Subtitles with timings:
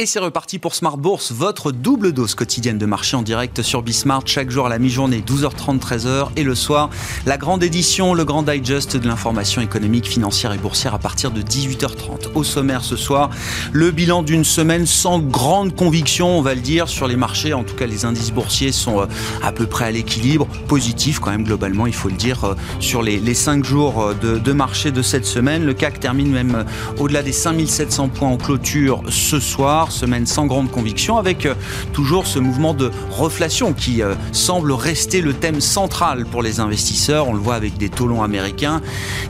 [0.00, 3.82] Et c'est reparti pour Smart Bourse, votre double dose quotidienne de marché en direct sur
[3.82, 6.88] Bismart, chaque jour à la mi-journée, 12h30, 13h, et le soir,
[7.26, 11.42] la grande édition, le grand digest de l'information économique, financière et boursière à partir de
[11.42, 12.32] 18h30.
[12.34, 13.28] Au sommaire ce soir,
[13.72, 17.52] le bilan d'une semaine sans grande conviction, on va le dire, sur les marchés.
[17.52, 19.06] En tout cas, les indices boursiers sont euh,
[19.42, 23.02] à peu près à l'équilibre, positif quand même globalement, il faut le dire, euh, sur
[23.02, 25.66] les, les 5 jours euh, de, de marché de cette semaine.
[25.66, 26.64] Le CAC termine même
[26.98, 31.54] au-delà des 5700 points en clôture ce soir semaine sans grande conviction, avec euh,
[31.92, 37.28] toujours ce mouvement de reflation qui euh, semble rester le thème central pour les investisseurs.
[37.28, 38.80] On le voit avec des taux longs américains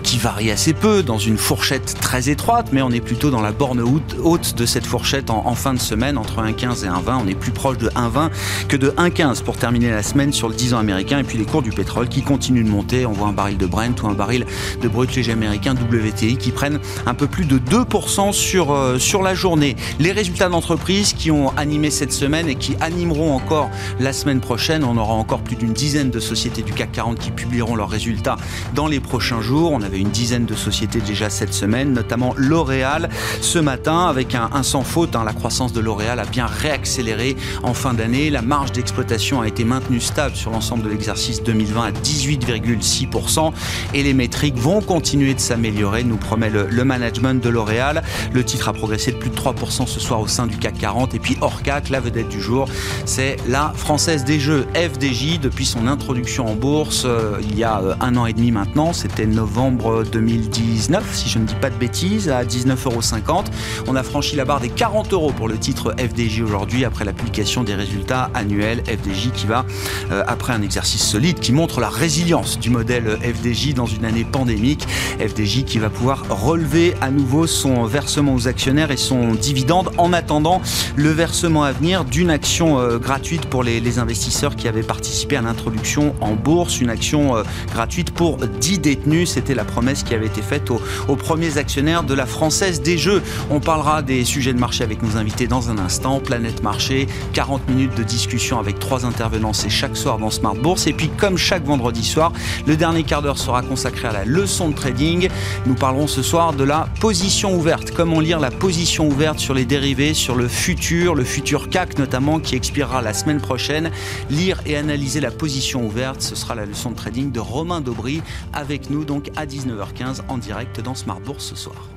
[0.02, 3.52] qui varient assez peu dans une fourchette très étroite, mais on est plutôt dans la
[3.52, 7.23] borne haute de cette fourchette en, fin de semaine, entre 1,15 et 1,20.
[7.24, 8.30] On est plus proche de 1,20
[8.68, 11.18] que de 1,15 pour terminer la semaine sur le 10 ans américain.
[11.18, 13.06] Et puis les cours du pétrole qui continuent de monter.
[13.06, 14.46] On voit un baril de Brent ou un baril
[14.80, 19.23] de brut léger américain WTI qui prennent un peu plus de 2% sur, euh, sur
[19.23, 19.77] la journée.
[19.99, 24.84] Les résultats d'entreprises qui ont animé cette semaine et qui animeront encore la semaine prochaine.
[24.84, 28.37] On aura encore plus d'une dizaine de sociétés du CAC 40 qui publieront leurs résultats
[28.74, 29.73] dans les prochains jours.
[29.73, 33.09] On avait une dizaine de sociétés déjà cette semaine, notamment L'Oréal
[33.40, 35.16] ce matin avec un, sans faute.
[35.16, 35.24] Hein.
[35.24, 38.30] la croissance de L'Oréal a bien réaccéléré en fin d'année.
[38.30, 43.52] La marge d'exploitation a été maintenue stable sur l'ensemble de l'exercice 2020 à 18,6%
[43.95, 48.02] et les métriques vont continuer de s'améliorer, nous promet le, le management de L'Oréal.
[48.32, 51.14] Le titre a progressé de plus de 3% ce soir au sein du CAC 40.
[51.14, 52.68] Et puis hors CAC, la vedette du jour,
[53.04, 57.80] c'est la Française des Jeux, FDJ, depuis son introduction en bourse euh, il y a
[57.80, 58.92] euh, un an et demi maintenant.
[58.92, 63.45] C'était novembre 2019, si je ne dis pas de bêtises, à 19,50 euros.
[63.87, 67.12] On a franchi la barre des 40 euros pour le titre FDJ aujourd'hui après la
[67.12, 68.82] publication des résultats annuels.
[68.87, 69.65] FDJ qui va,
[70.10, 74.25] euh, après un exercice solide qui montre la résilience du modèle FDJ dans une année
[74.25, 74.87] pandémique.
[75.19, 80.12] FDJ qui va pouvoir relever à nouveau son versement aux actionnaires et son dividende en
[80.21, 80.61] attendant
[80.97, 85.43] le versement à venir d'une action euh, gratuite pour les, investisseurs qui avaient participé à
[85.43, 89.31] l'introduction en bourse, une action euh, gratuite pour 10 détenus.
[89.31, 93.22] C'était la promesse qui avait été faite aux, premiers actionnaires de la Française des Jeux.
[93.50, 96.21] On parlera des sujets de marché avec nos invités dans un instant.
[96.21, 100.87] Planète Marché, 40 minutes de discussion avec trois intervenants, c'est chaque soir dans Smart Bourse.
[100.87, 102.33] Et puis comme chaque vendredi soir,
[102.67, 105.28] le dernier quart d'heure sera consacré à la leçon de trading.
[105.67, 107.93] Nous parlerons ce soir de la position ouverte.
[107.97, 112.41] Comment lire la position ouverte sur les dérivés, sur le futur, le futur CAC notamment,
[112.41, 113.91] qui expirera la semaine prochaine.
[114.31, 118.22] Lire et analyser la position ouverte, ce sera la leçon de trading de Romain Daubry,
[118.53, 121.88] avec nous donc à 19h15 en direct dans Smart Bourse ce soir.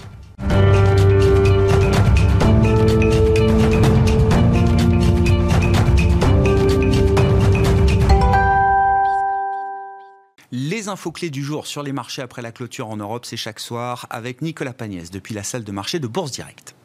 [10.52, 13.59] Les infos clés du jour sur les marchés après la clôture en Europe, c'est chaque
[13.59, 16.75] soir avec Nicolas Pagnès depuis la salle de marché de Bourse Direct.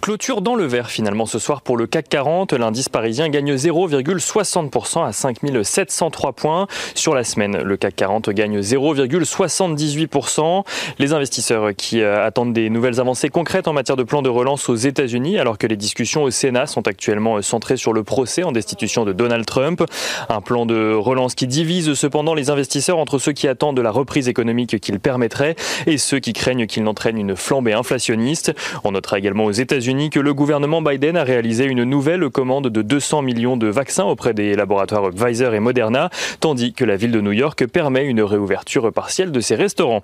[0.00, 2.52] Clôture dans le vert finalement ce soir pour le CAC 40.
[2.52, 6.66] L'indice parisien gagne 0,60% à 5703 points.
[6.94, 10.64] Sur la semaine, le CAC 40 gagne 0,78%.
[10.98, 14.68] Les investisseurs qui euh, attendent des nouvelles avancées concrètes en matière de plan de relance
[14.68, 18.42] aux États-Unis, alors que les discussions au Sénat sont actuellement euh, centrées sur le procès
[18.42, 19.84] en destitution de Donald Trump.
[20.28, 23.90] Un plan de relance qui divise cependant les investisseurs entre ceux qui attendent de la
[23.90, 25.56] reprise économique qu'il permettrait
[25.86, 28.52] et ceux qui craignent qu'il n'entraîne une flambée inflationniste.
[28.84, 32.80] On notera également aux États-Unis que le gouvernement Biden a réalisé une nouvelle commande de
[32.80, 36.08] 200 millions de vaccins auprès des laboratoires Pfizer et Moderna,
[36.40, 40.02] tandis que la ville de New York permet une réouverture partielle de ses restaurants.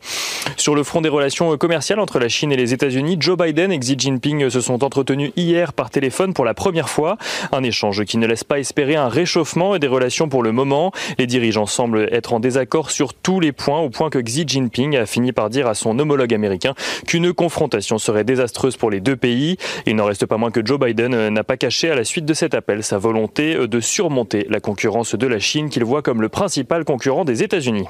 [0.58, 3.78] Sur le front des relations commerciales entre la Chine et les États-Unis, Joe Biden et
[3.78, 7.16] Xi Jinping se sont entretenus hier par téléphone pour la première fois.
[7.50, 10.92] Un échange qui ne laisse pas espérer un réchauffement des relations pour le moment.
[11.18, 14.98] Les dirigeants semblent être en désaccord sur tous les points, au point que Xi Jinping
[14.98, 16.74] a fini par dire à son homologue américain
[17.06, 19.56] qu'une confrontation serait désastreuse pour les deux pays.
[19.86, 22.25] Il n'en reste pas moins que Joe Biden euh, n'a pas caché à la suite
[22.25, 26.03] de cet appel sa volonté euh, de surmonter la concurrence de la Chine qu'il voit
[26.03, 27.86] comme le principal concurrent des États-Unis.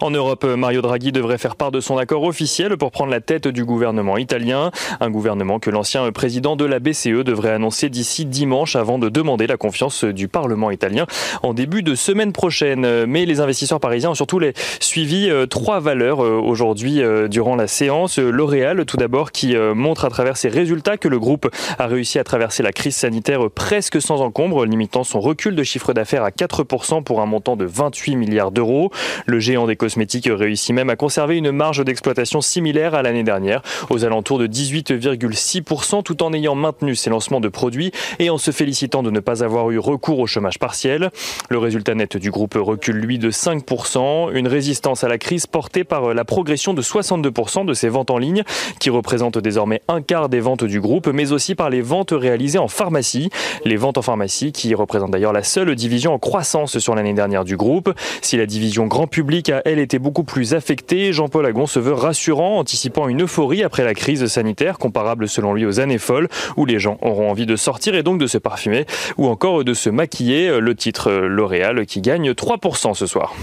[0.00, 3.48] En Europe, Mario Draghi devrait faire part de son accord officiel pour prendre la tête
[3.48, 4.70] du gouvernement italien.
[5.00, 9.46] Un gouvernement que l'ancien président de la BCE devrait annoncer d'ici dimanche avant de demander
[9.46, 11.06] la confiance du Parlement italien
[11.42, 13.06] en début de semaine prochaine.
[13.06, 14.40] Mais les investisseurs parisiens ont surtout
[14.80, 18.18] suivi euh, trois valeurs euh, aujourd'hui euh, durant la séance.
[18.18, 22.24] L'Oréal, tout d'abord, qui montre à travers ses résultats que le groupe a réussi à
[22.24, 27.02] traverser la crise sanitaire presque sans encombre, limitant son recul de chiffre d'affaires à 4%
[27.02, 28.90] pour un montant de 28 milliards d'euros.
[29.26, 33.62] Le géant des cosmétiques réussit même à conserver une marge d'exploitation similaire à l'année dernière,
[33.88, 38.52] aux alentours de 18,6%, tout en ayant maintenu ses lancements de produits et en se
[38.52, 41.10] félicitant de ne pas avoir eu recours au chômage partiel.
[41.48, 45.82] Le résultat net du groupe recule, lui, de 5%, une résistance à la crise portée
[45.82, 48.44] par la progression de 62% de ses ventes en ligne,
[48.78, 52.58] qui représentent désormais un quart des ventes du groupe, mais aussi par les ventes réalisées
[52.58, 53.30] en pharmacie.
[53.64, 57.44] Les ventes en pharmacie, qui représentent d'ailleurs la seule division en croissance sur l'année dernière
[57.44, 57.92] du groupe.
[58.22, 62.58] Si la division grand public elle, été beaucoup plus affectée, Jean-Paul Agon se veut rassurant,
[62.58, 66.78] anticipant une euphorie après la crise sanitaire, comparable selon lui aux années folles, où les
[66.78, 70.60] gens auront envie de sortir et donc de se parfumer, ou encore de se maquiller.
[70.60, 73.34] Le titre L'Oréal qui gagne 3% ce soir.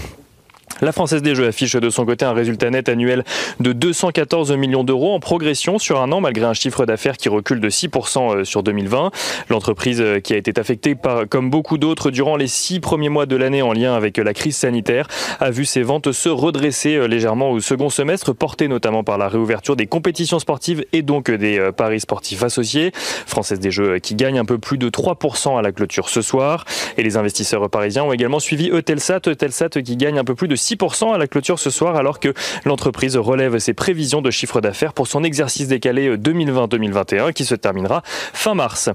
[0.80, 3.24] La Française des Jeux affiche de son côté un résultat net annuel
[3.58, 7.60] de 214 millions d'euros en progression sur un an malgré un chiffre d'affaires qui recule
[7.60, 9.10] de 6% euh, sur 2020.
[9.48, 13.26] L'entreprise euh, qui a été affectée par, comme beaucoup d'autres durant les six premiers mois
[13.26, 15.08] de l'année en lien avec la crise sanitaire
[15.40, 19.28] a vu ses ventes se redresser euh, légèrement au second semestre, portées notamment par la
[19.28, 22.92] réouverture des compétitions sportives et donc des paris sportifs associés.
[22.94, 26.64] Française des Jeux qui gagne un peu plus de 3% à la clôture ce soir.
[26.96, 30.56] Et les investisseurs parisiens ont également suivi Eutelsat, Eutelsat qui gagne un peu plus de
[30.56, 30.67] 6%
[31.12, 32.34] à la clôture ce soir alors que
[32.64, 38.02] l'entreprise relève ses prévisions de chiffre d'affaires pour son exercice décalé 2020-2021 qui se terminera
[38.04, 38.90] fin mars.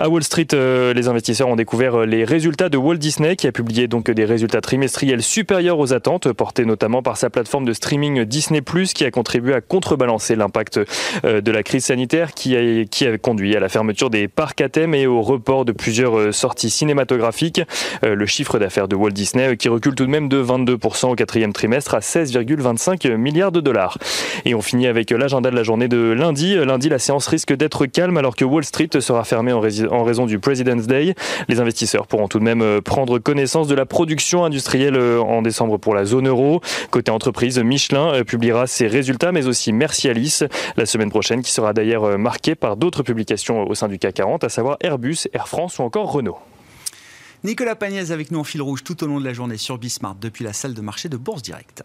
[0.00, 3.52] À Wall Street, euh, les investisseurs ont découvert les résultats de Walt Disney qui a
[3.52, 8.24] publié donc des résultats trimestriels supérieurs aux attentes portés notamment par sa plateforme de streaming
[8.24, 8.62] Disney
[8.94, 10.78] qui a contribué à contrebalancer l'impact
[11.24, 14.60] euh, de la crise sanitaire qui a, qui a conduit à la fermeture des parcs
[14.60, 17.60] à thème et au report de plusieurs euh, sorties cinématographiques.
[18.04, 21.52] Le chiffre d'affaires de Walt Disney qui recule tout de même de 22% au quatrième
[21.52, 23.98] trimestre à 16,25 milliards de dollars.
[24.44, 26.54] Et on finit avec l'agenda de la journée de lundi.
[26.54, 29.60] Lundi, la séance risque d'être calme alors que Wall Street sera fermée en,
[30.04, 31.14] raison du President's Day.
[31.48, 35.42] Les investisseurs pourront tout de même euh, prendre connaissance de la production industrielle euh, en
[35.42, 36.60] décembre pour la zone euro.
[36.90, 40.40] Côté entreprise, Michelin euh, publiera ses résultats, mais aussi Mercialis
[40.76, 44.44] la semaine prochaine, qui sera d'ailleurs marquée par d'autres publications au sein du CAC 40,
[44.44, 46.38] à savoir Airbus, Air France ou encore Renault.
[47.44, 50.16] Nicolas Pagnès avec nous en fil rouge tout au long de la journée sur Bismart
[50.16, 51.82] depuis la salle de marché de Bourse Directe.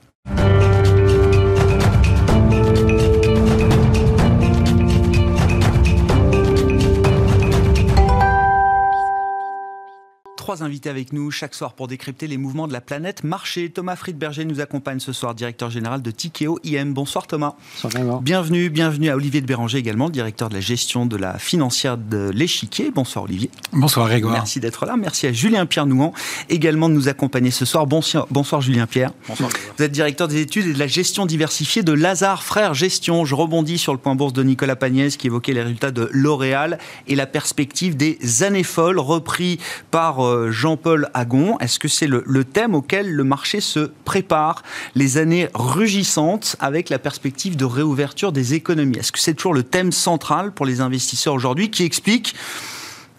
[10.44, 13.69] Trois invités avec nous chaque soir pour décrypter les mouvements de la planète marché.
[13.69, 16.94] Thomas Friedberger nous accompagne ce soir, directeur général de Tikeo IM.
[16.94, 17.56] Bonsoir Thomas.
[17.81, 21.98] Bonsoir Bienvenue, bienvenue à Olivier de Béranger également, directeur de la gestion de la financière
[21.98, 22.92] de l'échiquier.
[22.92, 23.50] Bonsoir Olivier.
[23.72, 24.34] Bonsoir Grégoire.
[24.34, 24.98] Merci d'être là.
[24.98, 26.12] Merci à Julien Pierre Nouan
[26.50, 27.88] également de nous accompagner ce soir.
[27.88, 29.12] Bonsoir, bonsoir Julien Pierre.
[29.30, 29.50] Bonsoir.
[29.78, 33.24] Vous êtes directeur des études et de la gestion diversifiée de Lazare Frères Gestion.
[33.24, 36.80] Je rebondis sur le point bourse de Nicolas Pagnès qui évoquait les résultats de L'Oréal
[37.07, 39.57] et la perspective des années folles repris
[39.89, 41.57] par euh, Jean-Paul Agon.
[41.59, 44.63] Est-ce que c'est le, thème auquel le marché se prépare
[44.95, 48.97] Les années rugissantes avec la perspective de réouverture des économies.
[48.97, 52.35] Est-ce que c'est toujours le thème central pour les investisseurs aujourd'hui qui explique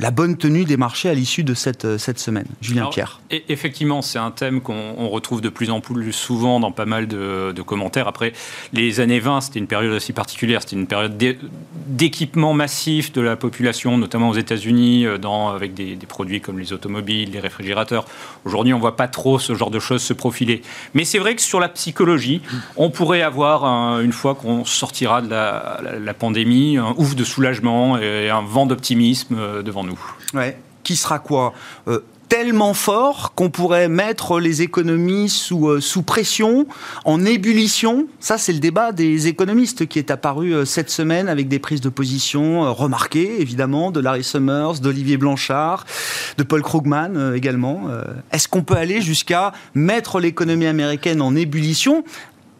[0.00, 2.46] la bonne tenue des marchés à l'issue de cette, euh, cette semaine.
[2.60, 3.20] Julien Pierre.
[3.30, 7.52] Effectivement, c'est un thème qu'on retrouve de plus en plus souvent dans pas mal de,
[7.64, 8.08] commentaires.
[8.08, 8.32] Après,
[8.72, 10.60] les années 20, c'était une période aussi particulière.
[10.62, 11.16] C'était une période
[11.86, 15.18] d'équipement massif de la population, notamment aux États-Unis, euh,
[15.54, 18.04] avec des, produits comme les automobiles, les réfrigérateurs.
[18.44, 20.62] Aujourd'hui, on ne voit pas trop ce genre de choses se profiler.
[20.92, 22.42] Mais c'est vrai que sur la psychologie,
[22.76, 23.64] on pourrait avoir,
[24.00, 28.66] une fois qu'on sortira de la, la pandémie, un ouf de soulagement et un vent
[28.66, 29.98] d'optimisme euh, nous.
[30.82, 31.54] Qui sera quoi
[31.88, 36.66] euh, tellement fort qu'on pourrait mettre les économies sous, euh, sous pression,
[37.04, 38.06] en ébullition.
[38.18, 41.80] Ça, c'est le débat des économistes qui est apparu euh, cette semaine avec des prises
[41.80, 45.84] de position remarquées, évidemment, de Larry Summers, d'Olivier Blanchard,
[46.36, 47.88] de Paul Krugman également.
[48.32, 52.04] Est-ce qu'on peut aller jusqu'à mettre l'économie américaine en ébullition?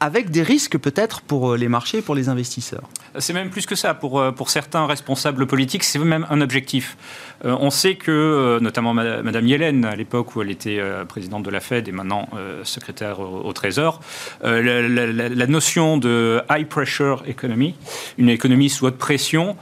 [0.00, 2.88] Avec des risques peut-être pour euh, les marchés pour les investisseurs.
[3.18, 3.94] C'est même plus que ça.
[3.94, 6.96] Pour, euh, pour certains responsables politiques, c'est même un objectif.
[7.44, 11.60] Euh, on sait que, notamment Madame Yellen, à l'époque où elle était présidente de la
[11.60, 12.28] Fed et maintenant
[12.62, 14.00] secrétaire au, Trésor,
[14.42, 17.74] la, notion de high pressure economy,
[18.18, 19.56] une économie sous haute pression,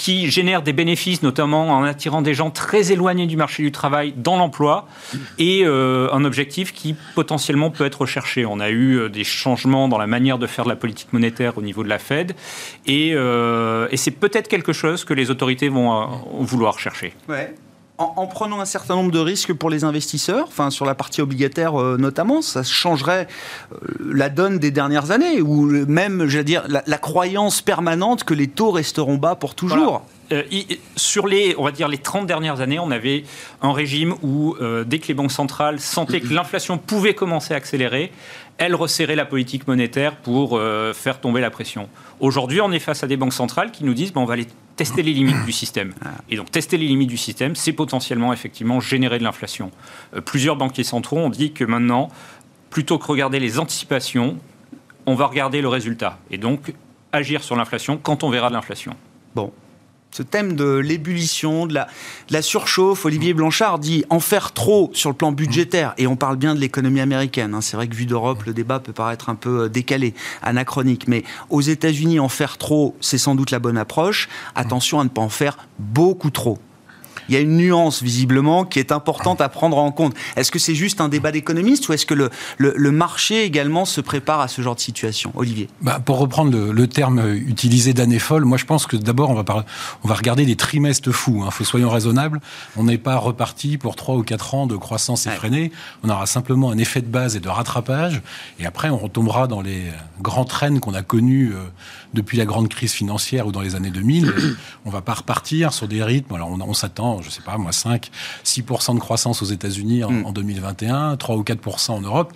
[0.00, 4.14] qui génère des bénéfices, notamment en attirant des gens très éloignés du marché du travail
[4.16, 4.88] dans l'emploi,
[5.38, 8.46] et euh, un objectif qui potentiellement peut être recherché.
[8.46, 11.58] On a eu euh, des changements dans la manière de faire de la politique monétaire
[11.58, 12.34] au niveau de la Fed,
[12.86, 16.08] et, euh, c'est peut-être quelque chose que les autorités vont
[16.40, 17.12] vouloir chercher.
[18.00, 21.80] En, prenant un certain nombre de risques pour les investisseurs, enfin sur la partie obligataire
[21.80, 23.28] euh, notamment, ça changerait
[23.72, 28.48] euh, la donne des dernières années, ou même, j'allais dire, la, croyance permanente que les
[28.48, 30.02] taux resteront bas pour toujours.
[30.32, 30.42] euh,
[30.96, 33.24] sur les, on va dire, les 30 dernières années, on avait
[33.62, 38.12] un régime où, dès que les banques centrales sentaient que l'inflation pouvait commencer à accélérer,
[38.58, 40.60] elles resserraient la politique monétaire pour
[40.94, 41.88] faire tomber la pression.
[42.20, 44.46] Aujourd'hui, on est face à des banques centrales qui nous disent bon, on va aller
[44.80, 45.92] tester les limites du système.
[46.30, 49.70] Et donc, tester les limites du système, c'est potentiellement, effectivement, générer de l'inflation.
[50.24, 52.08] plusieurs banquiers centraux ont dit que maintenant,
[52.70, 54.38] plutôt que regarder les anticipations,
[55.04, 56.18] on va regarder le résultat.
[56.30, 56.72] Et donc,
[57.12, 58.96] agir sur l'inflation quand on verra de l'inflation.
[59.34, 59.52] Bon,
[60.10, 63.04] ce thème de l'ébullition, de la, surchauffe.
[63.04, 66.60] Olivier Blanchard dit en faire trop sur le plan budgétaire, et on parle bien de
[66.60, 67.54] l'économie américaine.
[67.54, 67.60] Hein.
[67.60, 71.24] C'est vrai que vu d'Europe, le débat peut paraître un peu euh, décalé, anachronique, mais
[71.48, 74.28] aux États-Unis, en faire trop, c'est sans doute la bonne approche.
[74.54, 76.58] Attention à ne pas en faire beaucoup trop
[77.28, 80.14] il y a une nuance visiblement qui est importante à prendre en compte.
[80.36, 84.00] Est-ce que c'est juste un débat d'économistes ou est-ce que le, le, marché également se
[84.00, 85.32] prépare à ce genre de situation?
[85.34, 89.34] Olivier bah, Pour reprendre le, terme utilisé d'année folle, moi je pense que d'abord on
[89.34, 89.44] va,
[90.02, 91.42] on va regarder des trimestres fous.
[91.44, 91.50] Hein.
[91.50, 92.40] Faut, soyons raisonnables.
[92.76, 95.72] On n'est pas reparti pour 3 ou 4 ans de croissance effrénée.
[96.02, 98.22] On aura simplement un effet de base et de rattrapage.
[98.58, 99.84] Et après on retombera dans les
[100.20, 101.60] grands traînes qu'on a connus euh,
[102.14, 104.32] depuis la grande crise financière ou dans les années 2000.
[104.84, 106.34] on va pas repartir sur des rythmes.
[106.34, 108.10] Alors on, on s'attend je sais pas, moi, 5,
[108.44, 111.16] 6% de croissance aux États-Unis en, 2021, hmm.
[111.16, 112.32] 3 ou 4% en Europe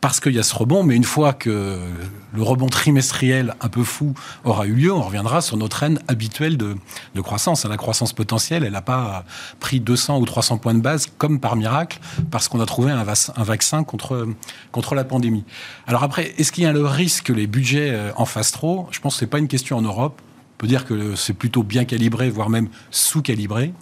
[0.00, 1.78] parce qu'il y a ce rebond, mais une fois que
[2.32, 4.14] le rebond trimestriel un peu fou
[4.44, 6.76] aura eu lieu, on reviendra sur notre haine habituelle de,
[7.20, 7.64] croissance.
[7.64, 9.24] La croissance potentielle, elle n'a pas
[9.60, 11.98] pris 200 ou 300 points de base comme par miracle,
[12.30, 14.28] parce qu'on a trouvé un, un, vaccin contre,
[14.72, 15.44] contre la pandémie.
[15.86, 18.88] Alors après, est-ce qu'il y a le risque que les budgets euh, en fassent trop?
[18.90, 20.20] Je pense que ce n'est pas une question en Europe.
[20.58, 23.72] On peut dire que c'est plutôt bien calibré, voire même sous-calibré.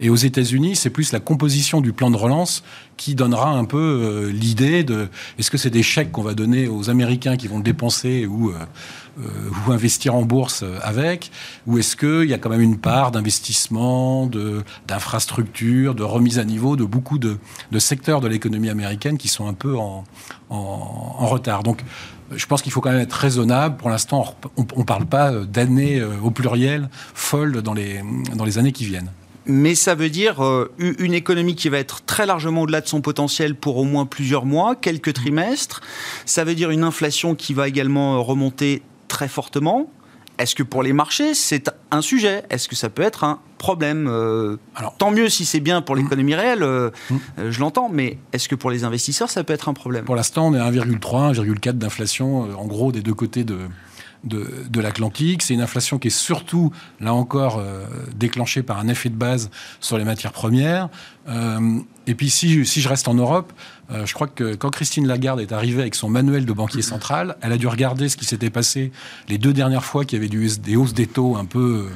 [0.00, 2.62] Et aux États-Unis, c'est plus la composition du plan de relance
[2.98, 6.68] qui donnera un peu euh, l'idée de est-ce que c'est des chèques qu'on va donner
[6.68, 8.58] aux Américains qui vont dépenser ou, euh,
[9.18, 11.30] euh, investir en bourse avec,
[11.66, 14.30] ou est-ce qu'il y a quand même une part d'investissement,
[14.86, 17.38] d'infrastructure, de, remise à niveau de beaucoup de,
[17.72, 20.04] de secteurs de l'économie américaine qui sont un peu en,
[20.50, 21.62] en, en retard?
[21.62, 21.82] Donc
[22.34, 23.76] je pense qu'il faut quand même être raisonnable.
[23.76, 28.00] Pour l'instant, on ne parle pas d'années au pluriel folles dans les,
[28.34, 29.10] dans les années qui viennent
[29.46, 33.00] mais ça veut dire euh, une économie qui va être très largement au-delà de son
[33.00, 35.80] potentiel pour au moins plusieurs mois, quelques trimestres.
[36.24, 39.88] Ça veut dire une inflation qui va également remonter très fortement.
[40.38, 42.42] Est-ce que pour les marchés, c'est un sujet?
[42.50, 45.96] Est-ce que ça peut être un problème euh, Alors, Tant mieux si c'est bien pour
[45.96, 45.98] mm.
[45.98, 47.16] l'économie réelle, euh, mm.
[47.50, 50.04] je l'entends, mais est-ce que pour les investisseurs, ça peut être un problème?
[50.04, 53.58] Pour l'instant, on est à 1,3, 1,4 d'inflation, en gros, des deux côtés de,
[54.26, 55.42] de, l'Atlantique.
[55.42, 59.50] C'est une inflation qui est surtout, là encore, euh, déclenchée par un effet de base
[59.80, 60.88] sur les matières premières.
[61.28, 63.52] Euh, et puis si, si, je reste en Europe,
[63.90, 67.36] euh, je crois que quand Christine Lagarde est arrivée avec son manuel de banquier central,
[67.40, 68.92] elle a dû regarder ce qui s'était passé
[69.28, 71.88] les deux dernières fois qu'il y avait du, des hausses des taux un peu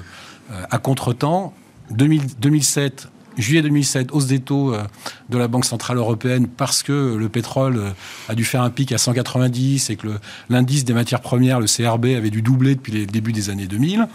[0.70, 1.54] à contre-temps.
[1.90, 4.82] 2007, Juillet 2007, hausse des taux euh,
[5.28, 7.90] de la Banque Centrale Européenne parce que le pétrole euh,
[8.28, 10.08] a dû faire un pic à 190 et que
[10.48, 14.06] l'indice des matières premières, le CRB, avait dû doubler depuis le début des années 2000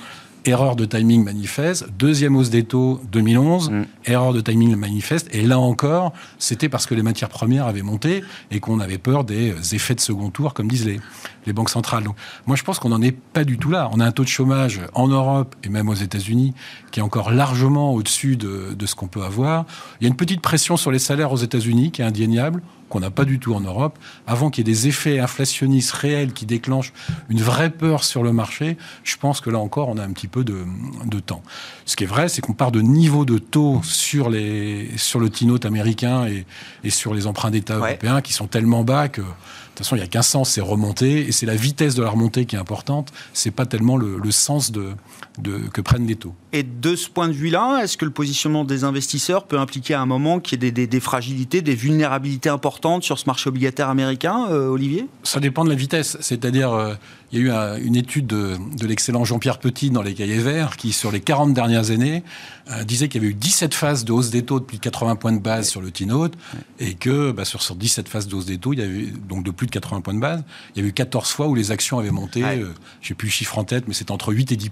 [0.45, 1.87] erreur de timing manifeste.
[1.97, 3.85] Deuxième hausse des taux 2011, mm.
[4.05, 5.27] erreur de timing manifeste.
[5.33, 9.23] Et là encore, c'était parce que les matières premières avaient monté et qu'on avait peur
[9.23, 10.99] des effets de second tour, comme disent les,
[11.45, 12.03] les banques centrales.
[12.03, 13.89] Donc, moi, je pense qu'on n'en est pas du tout là.
[13.93, 16.53] On a un taux de chômage en Europe et même aux États-Unis
[16.91, 19.65] qui est encore largement au-dessus de, de ce qu'on peut avoir.
[19.99, 22.99] Il y a une petite pression sur les salaires aux États-Unis qui est indéniable qu'on
[22.99, 26.45] n'a pas du tout en Europe, avant qu'il y ait des effets inflationnistes réels qui
[26.45, 26.93] déclenchent
[27.29, 30.27] une vraie peur sur le marché, je pense que là encore, on a un petit
[30.27, 30.55] peu de,
[31.25, 31.41] temps.
[31.85, 35.29] Ce qui est vrai, c'est qu'on part de niveaux de taux sur, les, sur le
[35.29, 36.45] T-Note américain et,
[36.83, 39.21] et, sur les emprunts d'État européens qui sont tellement bas que
[39.75, 42.03] de toute façon, il n'y a qu'un sens, c'est remonter, et c'est la vitesse de
[42.03, 44.93] la remontée qui est importante, c'est pas tellement le, sens de,
[45.73, 46.33] que prennent les taux.
[46.53, 50.01] Et de ce point de vue-là, est-ce que le positionnement des investisseurs peut impliquer à
[50.01, 54.47] un moment qu'il y ait des, fragilités, des vulnérabilités importantes sur ce marché obligataire américain,
[54.49, 55.07] euh, Olivier?
[55.23, 56.73] Ça dépend de la vitesse, c'est-à-dire...
[56.73, 56.95] Euh,
[57.31, 60.93] il y a eu une étude de, l'excellent Jean-Pierre Petit dans les cahiers verts qui,
[60.93, 62.23] sur les 40 dernières années,
[62.71, 64.83] euh, disait qu'il y avait eu 17 phases de hausse des taux de plus de
[64.83, 66.33] 80 points de base sur le T-Note
[66.79, 69.43] et que bah, sur, sur 17 phases de hausse des taux, il y avait donc
[69.43, 70.43] de plus de 80 points de base,
[70.75, 73.27] il y a eu 14 fois où les actions avaient monté, euh, je n'ai plus
[73.27, 74.69] le chiffre en tête, mais c'est entre 8 et 10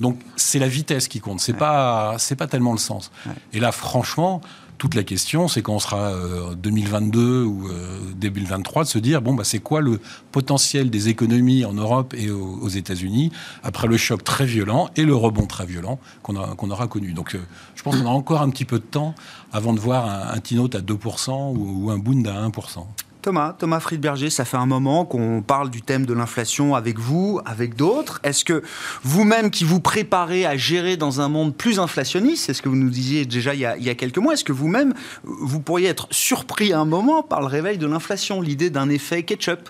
[0.00, 3.10] Donc c'est la vitesse qui compte, c'est pas c'est pas tellement le sens.
[3.52, 4.40] Et là, franchement,
[4.82, 6.12] toute la question, c'est quand on sera
[6.56, 10.00] 2022 euh, ou euh, début 2023, de se dire bon, bah, c'est quoi le
[10.32, 13.30] potentiel des économies en Europe et aux, États-Unis
[13.62, 16.34] après le choc très violent et le rebond très violent qu'on
[16.70, 17.12] aura connu.
[17.12, 17.38] Donc, euh,
[17.76, 19.14] je pense qu'on a encore un petit peu de temps
[19.52, 22.84] avant de voir un, un T-Note à 2% ou, ou un Bund à 1%.
[23.22, 27.40] Thomas, Thomas Friedberger, ça fait un moment qu'on parle du thème de l'inflation avec vous,
[27.44, 28.20] avec d'autres.
[28.24, 28.64] Est-ce que
[29.04, 32.76] vous-même qui vous préparez à gérer dans un monde plus inflationniste, c'est ce que vous
[32.76, 36.72] nous disiez déjà il y a, quelques mois, est-ce que vous-même, vous pourriez être surpris
[36.72, 39.68] un moment par le réveil de l'inflation, l'idée d'un effet ketchup?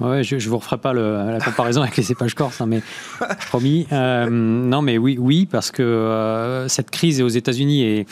[0.00, 2.82] Ouais, je ne vous referai pas la comparaison avec les cépages corses, hein, mais
[3.48, 3.86] promis.
[3.92, 8.06] Euh, non, mais oui, oui, parce que euh, cette crise aux États-Unis est,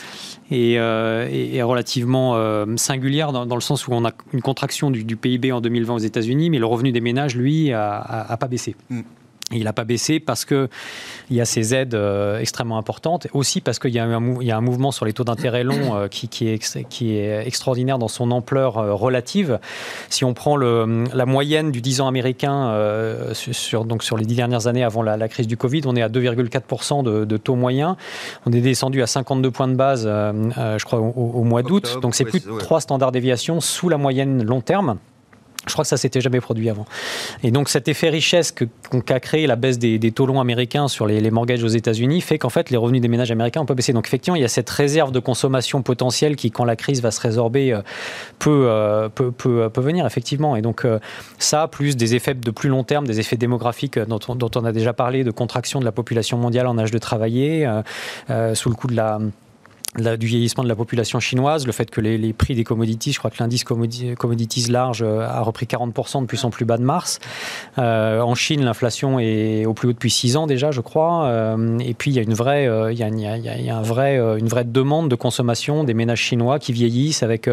[0.51, 2.35] est, euh, relativement
[2.77, 6.49] singulière dans, le sens où on a une contraction du, PIB en 2020 aux États-Unis,
[6.49, 8.75] mais le revenu des ménages, lui, a, pas baissé.
[8.89, 9.01] Mm
[9.51, 10.67] il n'a pas baissé parce qu'il
[11.31, 14.91] y a ces aides euh, extrêmement importantes, aussi parce qu'il y, y, a un mouvement
[14.91, 18.77] sur les taux d'intérêt longs euh, qui, qui, est, qui, est, extraordinaire dans son ampleur
[18.77, 19.59] euh, relative.
[20.09, 22.47] Si on prend le, la moyenne du 10 ans américain
[23.33, 26.09] sur, donc sur les dix dernières années avant la, crise du Covid, on est à
[26.09, 27.95] 2,4% de, de, taux moyen.
[28.45, 31.99] On est descendu à 52 points de base, je crois, au, mois d'août.
[32.01, 34.97] Donc c'est plus de trois standards déviation sous la moyenne long terme.
[35.67, 36.85] Je crois que ça s'était jamais produit avant.
[37.43, 38.53] Et donc cet effet richesse
[39.05, 42.49] qu'a créé la baisse des, taux longs américains sur les, mortgages aux États-Unis fait qu'en
[42.49, 43.93] fait les revenus des ménages américains ont pas baissé.
[43.93, 47.11] Donc effectivement il y a cette réserve de consommation potentielle qui, quand la crise va
[47.11, 47.81] se résorber, euh,
[48.47, 50.55] euh, peut, peut, peut, venir effectivement.
[50.55, 50.99] Et donc euh,
[51.39, 54.19] ça, plus des effets de plus long terme, des effets démographiques dont
[54.55, 57.67] on a déjà parlé, de contraction de la population mondiale en âge de travailler,
[58.53, 59.19] sous le coup de la
[59.97, 63.31] du vieillissement de la population chinoise, le fait que les, prix des commodities, je crois
[63.31, 67.19] que l'indice commodities large euh, a repris 40% depuis son plus bas de mars.
[67.77, 71.25] Euh, en Chine, l'inflation est au plus haut depuis 6 ans déjà, je crois.
[71.25, 73.81] Euh, et puis il y a une vraie, il y a, il y a un
[73.81, 77.49] vrai, une vraie demande de consommation des ménages chinois qui vieillissent avec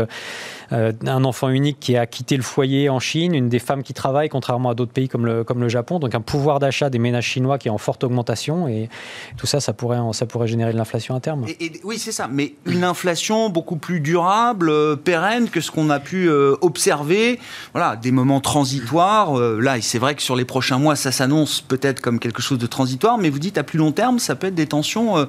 [0.73, 3.95] euh, un enfant unique qui a quitté le foyer en Chine, une des femmes qui
[3.95, 5.99] travaillent, contrairement à d'autres pays comme le, comme le Japon.
[5.99, 8.69] Donc un pouvoir d'achat des ménages chinois qui est en forte augmentation.
[8.69, 8.89] Et
[9.37, 11.47] tout ça, ça pourrait, ça pourrait générer de l'inflation à terme.
[11.85, 12.29] oui, c'est ça.
[12.31, 17.39] Mais une inflation beaucoup plus durable, euh, pérenne que ce qu'on a pu euh, observer.
[17.73, 19.35] Voilà, des moments transitoires.
[19.35, 22.67] là, c'est vrai que sur les prochains mois, ça s'annonce peut-être comme quelque chose de
[22.67, 23.19] transitoire.
[23.19, 25.27] Mais vous dites à plus long terme, ça peut être des tensions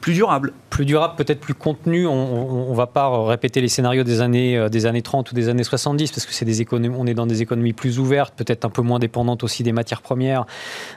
[0.00, 0.52] plus durables.
[0.70, 2.06] Plus durables, peut-être plus contenues.
[2.06, 5.64] On ne va pas répéter les scénarios des années des années 30 ou des années
[5.64, 8.70] 70, parce que c'est des économies, on est dans des économies plus ouvertes, peut-être un
[8.70, 10.44] peu moins dépendantes aussi des matières premières.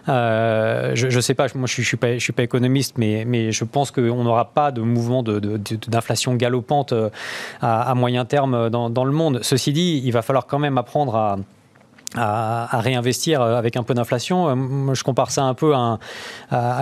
[0.10, 3.51] Euh, je ne sais pas, moi je ne suis, pas, suis pas économiste, mais, mais
[3.51, 7.10] je pense qu'on n'aura pas de mouvement d'inflation de, galopante euh,
[7.62, 9.39] à, moyen terme dans, dans le monde.
[9.43, 11.38] Ceci dit, il va falloir quand même apprendre à
[12.15, 14.50] à, réinvestir euh, avec un peu d'inflation.
[14.50, 16.00] Euh, je compare ça un peu à,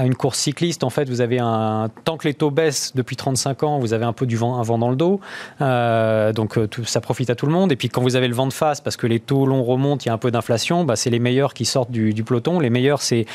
[0.03, 0.83] une course cycliste.
[0.83, 4.05] En fait, vous avez un tant que les taux baissent depuis 35 ans, vous avez
[4.05, 5.19] un peu du vent, un vent dans le dos.
[5.61, 7.71] Euh, donc ça profite à tout le monde.
[7.71, 10.03] Et puis quand vous avez le vent de face, parce que les taux longs remontent,
[10.03, 12.59] il y a un peu d'inflation, bah, c'est les meilleurs qui sortent du, peloton.
[12.59, 13.25] Les meilleurs, c'est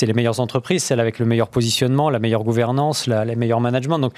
[0.00, 3.98] les meilleures entreprises, celles avec le meilleur positionnement, la meilleure gouvernance, la, les meilleurs management.
[3.98, 4.12] Donc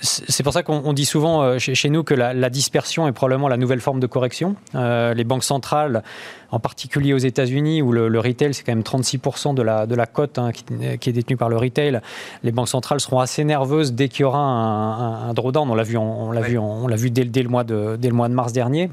[0.00, 3.56] c'est pour ça qu'on dit souvent euh, chez, nous que la, dispersion est probablement la
[3.56, 4.56] nouvelle forme de correction.
[4.74, 6.02] Euh, les banques centrales,
[6.50, 10.06] en particulier aux États-Unis, où le, retail, c'est quand même 36% de la, de la
[10.06, 12.00] cote hein, qui, est détenue par le retail,
[12.42, 15.70] les banques centrales seront assez nerveuses dès qu'il y aura un, drawdown.
[15.70, 18.08] On l'a vu, on, l'a vu, on l'a vu dès, dès, le mois de, dès
[18.08, 18.90] le mois de mars dernier.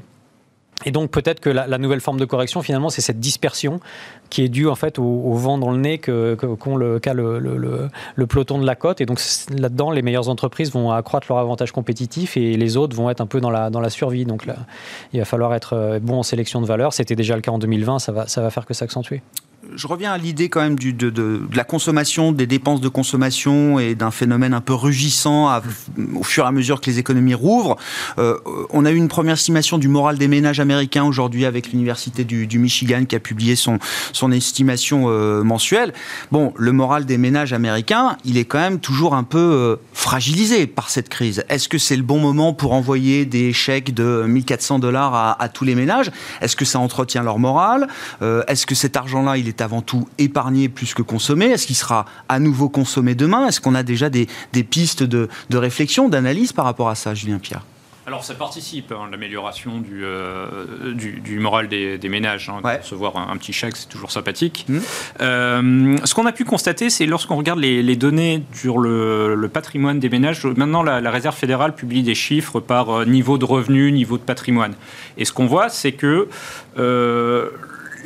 [0.86, 3.80] Et donc peut-être que la, nouvelle forme de correction, finalement, c'est cette dispersion
[4.30, 8.26] qui est due en fait au, vent dans le nez que, qu'ont le, le, le,
[8.26, 9.00] peloton de la côte.
[9.00, 9.20] Et donc
[9.50, 13.26] là-dedans, les meilleures entreprises vont accroître leur avantage compétitif et les autres vont être un
[13.26, 14.24] peu dans la, dans la survie.
[14.24, 14.56] Donc là,
[15.12, 16.92] il va falloir être euh, bon en sélection de valeur.
[16.92, 19.22] C'était déjà le cas en 2020, ça va, ça va faire que s'accentuer
[19.74, 24.10] je reviens à l'idée quand même de, la consommation, des dépenses de consommation et d'un
[24.10, 25.60] phénomène un peu rugissant
[26.14, 27.76] au fur et à mesure que les économies rouvrent.
[28.18, 28.36] Euh,
[28.70, 32.58] on a eu une première estimation du moral des ménages américains aujourd'hui avec l'université du,
[32.58, 33.78] Michigan qui a publié son,
[34.12, 35.92] son estimation euh, mensuelle.
[36.32, 40.66] Bon, le moral des ménages américains, il est quand même toujours un peu euh, fragilisé
[40.66, 41.44] par cette crise.
[41.48, 45.48] Est-ce que c'est le bon moment pour envoyer des chèques de 1400 dollars à, à
[45.48, 46.10] tous les ménages?
[46.40, 47.88] Est-ce que ça entretient leur morale?
[48.22, 52.06] Est-ce que cet argent-là, il est avant tout épargné plus que consommé Est-ce qu'il sera
[52.28, 53.48] à nouveau consommé demain?
[53.48, 54.26] Est-ce qu'on a déjà des,
[54.68, 57.62] pistes de, réflexion, d'analyse par rapport à ça, Julien Pierre?
[58.08, 62.48] Alors ça participe à hein, l'amélioration du, euh, du, moral des, ménages.
[62.48, 64.64] Hein, Recevoir un, petit chèque, c'est toujours sympathique.
[64.68, 64.78] Mmh.
[65.22, 70.08] Euh, ce qu'on a pu constater, c'est lorsqu'on regarde les, données sur le, patrimoine des
[70.08, 74.22] ménages, maintenant la, Réserve fédérale publie des chiffres par euh, niveau de revenu, niveau de
[74.22, 74.74] patrimoine.
[75.18, 76.28] Et ce qu'on voit, c'est que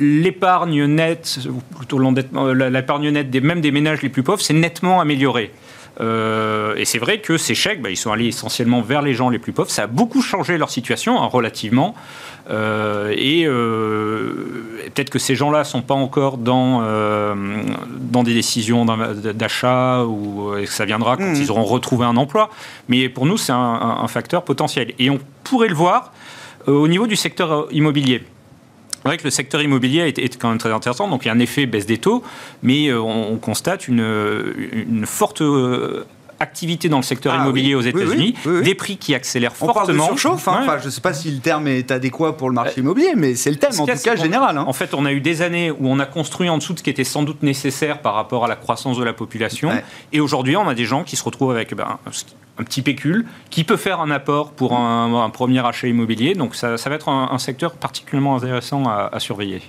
[0.01, 5.01] l'épargne nette, ou plutôt l'épargne nette des, même des ménages les plus pauvres, s'est nettement
[5.01, 5.53] améliorée.
[6.01, 9.29] Euh, et c'est vrai que ces chèques, bah, ils sont allés essentiellement vers les gens
[9.29, 9.71] les plus pauvres.
[9.71, 11.95] Ça a beaucoup changé leur situation, hein, relativement.
[12.49, 16.83] Euh, et euh, peut-être que ces gens-là ne sont pas encore dans,
[18.01, 21.37] dans des décisions d'achat ou que ça viendra quand mmh.
[21.37, 22.51] ils auront retrouvé un emploi.
[22.89, 24.95] Mais pour nous, c'est un, un, facteur potentiel.
[24.99, 26.13] Et on pourrait le voir
[26.67, 28.23] au niveau du secteur immobilier,
[29.03, 31.09] c'est vrai que le secteur immobilier est, quand même très intéressant.
[31.09, 32.23] Donc il y a un effet baisse des taux,
[32.63, 34.05] mais on, constate une,
[34.73, 35.43] une forte
[36.40, 39.85] activité dans le secteur ah immobilier aux États-Unis, des prix qui accélèrent on fortement.
[39.85, 40.61] Parle de surchauffe, hein.
[40.62, 43.12] enfin, je ne sais pas si le terme est adéquat pour le marché euh, immobilier,
[43.14, 44.57] mais c'est le thème en tout cas général.
[44.59, 44.64] Hein.
[44.66, 46.83] En fait, on a eu des années où on a construit en dessous de ce
[46.83, 49.70] qui était sans doute nécessaire par rapport à la croissance de la population,
[50.12, 51.98] et aujourd'hui, on a des gens qui se retrouvent avec ben,
[52.59, 56.35] un petit pécule qui peut faire un apport pour un, premier achat immobilier.
[56.35, 59.62] Donc ça, va être un, secteur particulièrement intéressant à surveiller.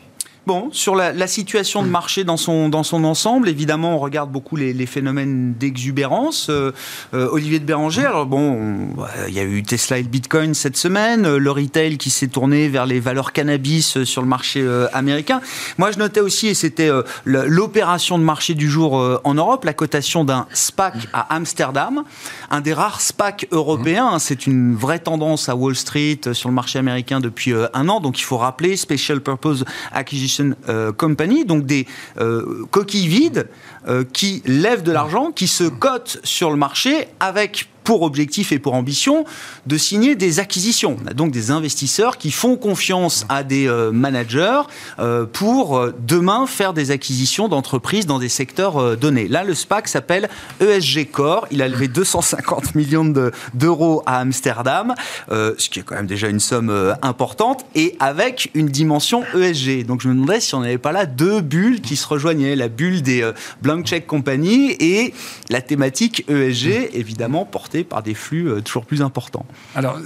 [0.47, 4.55] Bon, sur la, situation de marché dans son, dans son ensemble, évidemment, on regarde beaucoup
[4.55, 6.47] les, phénomènes d'exubérance.
[6.49, 6.71] Euh,
[7.13, 8.89] euh, Olivier de Béranger, alors bon,
[9.27, 12.27] il y a eu Tesla et le Bitcoin cette semaine, euh, le retail qui s'est
[12.27, 15.41] tourné vers les valeurs cannabis sur le marché américain.
[15.77, 16.89] Moi, je notais aussi, et c'était
[17.23, 22.03] l'opération de marché du jour en Europe, la cotation d'un SPAC à Amsterdam,
[22.49, 24.09] un des rares SPAC européens.
[24.13, 27.99] Hein, c'est une vraie tendance à Wall Street sur le marché américain depuis un an.
[27.99, 30.30] Donc, il faut rappeler Special Purpose Acquisition
[30.69, 31.87] euh, Company, donc des
[32.19, 33.47] euh, coquilles vides
[33.87, 38.59] euh, qui lèvent de l'argent, qui se cotent sur le marché avec pour objectif et
[38.59, 39.25] pour ambition
[39.65, 40.97] de signer des acquisitions.
[41.03, 44.61] On a donc des investisseurs qui font confiance à des euh, managers
[44.99, 49.27] euh, pour euh, demain faire des acquisitions d'entreprises dans des secteurs donnés.
[49.27, 51.47] Là, le SPAC s'appelle ESG Core.
[51.51, 53.05] Il a levé 250 millions
[53.53, 54.93] d'euros à Amsterdam,
[55.29, 59.85] ce qui est quand même déjà une somme importante, et avec une dimension ESG.
[59.85, 62.67] Donc je me demandais si on n'avait pas là deux bulles qui se rejoignaient, la
[62.67, 63.29] bulle des
[63.61, 65.13] Blank Check Company et
[65.49, 69.45] la thématique ESG, évidemment portée par des flux euh, toujours plus importants.
[69.75, 69.97] Alors,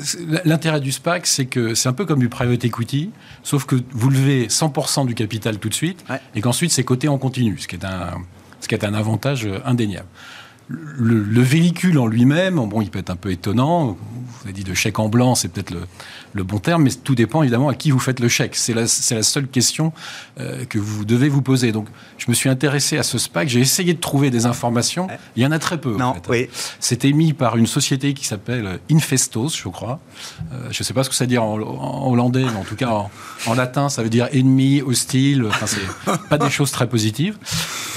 [0.45, 3.11] l'intérêt du SPAC, c'est que c'est un peu comme du private equity,
[3.43, 7.17] sauf que vous levez 100% du capital tout de suite, et qu'ensuite c'est coté en
[7.17, 8.13] continu, ce qui est un,
[8.61, 10.07] ce qui est un avantage euh, indéniable
[10.67, 13.97] le, véhicule en lui-même, bon, il peut être un peu étonnant.
[13.97, 15.71] Vous avez dit de chèque en blanc, c'est peut-être
[16.33, 18.55] le, bon terme, mais tout dépend évidemment à qui vous faites le chèque.
[18.55, 19.93] C'est la, seule question
[20.39, 21.71] euh, que vous devez vous poser.
[21.71, 23.47] Donc, je me suis intéressé à ce SPAC.
[23.47, 25.07] J'ai essayé de trouver des informations.
[25.35, 25.95] Il y en a très peu.
[25.97, 26.49] Non, oui.
[26.79, 29.99] C'est émis par une société qui s'appelle Infestos, je crois.
[30.51, 32.75] Euh, je ne sais pas ce que ça veut dire en, hollandais, mais en tout
[32.75, 33.07] cas
[33.45, 35.45] en, latin, ça veut dire ennemi, hostile.
[35.47, 37.37] Enfin, c'est pas des choses très positives.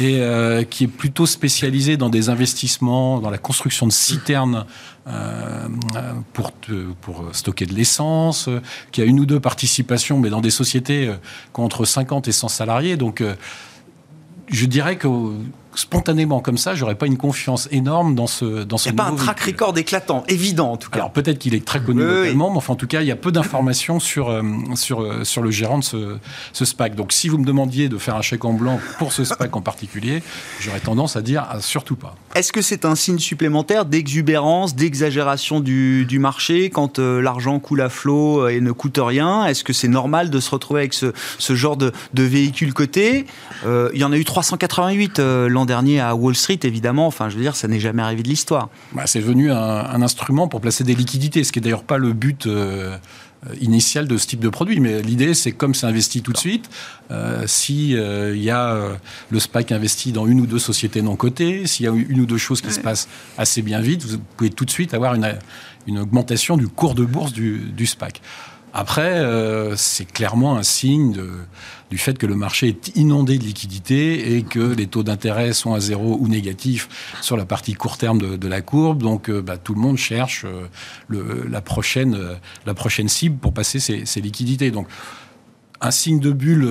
[0.01, 4.65] Et euh, qui est plutôt spécialisé dans des investissements dans la construction de citernes
[5.09, 5.69] euh,
[6.35, 6.53] pour,
[7.01, 8.61] pour stocker de l'essence, euh,
[8.93, 11.15] qui a une ou deux participations, mais dans des sociétés euh,
[11.55, 12.99] qui ont entre 50 et 100 salariés.
[12.99, 13.25] Donc,
[14.49, 15.09] je dirais que
[15.79, 18.89] spontanément comme ça, j'aurais pas une confiance énorme dans ce dans ce.
[18.89, 20.99] Il n'y a pas un track record éclatant, évident en tout cas.
[20.99, 23.17] Alors peut-être qu'il est très connu localement, mais enfin en tout cas, il y a
[23.17, 24.43] peu d'informations sur euh,
[24.75, 26.17] sur euh, sur le gérant de ce,
[26.53, 26.97] ce SPAC.
[26.97, 29.61] Donc si vous me demandiez de faire un chèque en blanc pour ce SPAC en
[29.61, 30.23] particulier,
[30.59, 32.17] j'aurais tendance à dire ah, surtout pas.
[32.35, 37.83] Est-ce que c'est un signe supplémentaire d'exubérance, d'exagération du, du, marché quand euh, l'argent coule
[37.83, 39.47] à flot et ne coûte rien?
[39.47, 43.27] Est-ce que c'est normal de se retrouver avec ce, ce genre de, de véhicule coté?
[43.65, 47.07] Il y en a eu 388 l'an dernier à Wall Street, évidemment.
[47.07, 48.69] Enfin, je veux dire, ça n'est jamais arrivé de l'histoire.
[48.93, 52.13] Bah, c'est venu un, instrument pour placer des liquidités, ce qui n'est d'ailleurs pas le
[52.13, 52.47] but.
[53.47, 54.81] Euh, initial de ce type de produit.
[54.81, 56.69] Mais l'idée, c'est comme c'est investi tout de suite,
[57.13, 58.99] euh, si euh, y a
[59.31, 62.27] le SPAC investi dans une ou deux sociétés non cotées, s'il y a une ou
[62.27, 63.07] deux choses qui se passent
[63.39, 65.39] assez bien vite, vous pouvez tout de suite avoir une,
[65.87, 68.21] une augmentation du cours de bourse du, du SPAC.
[68.73, 69.23] Après,
[69.77, 71.17] c'est clairement un signe
[71.91, 75.75] du fait que le marché est inondé de liquidités et que les taux d'intérêt sont
[75.75, 76.89] à zéro ou négatifs
[77.23, 79.03] sur la partie court terme de, la courbe.
[79.03, 84.21] Donc euh, bah, tout le monde cherche euh, la, prochaine, euh, cible pour passer ces,
[84.21, 84.71] liquidités.
[84.71, 84.89] Donc
[85.81, 86.69] un signe de bulle,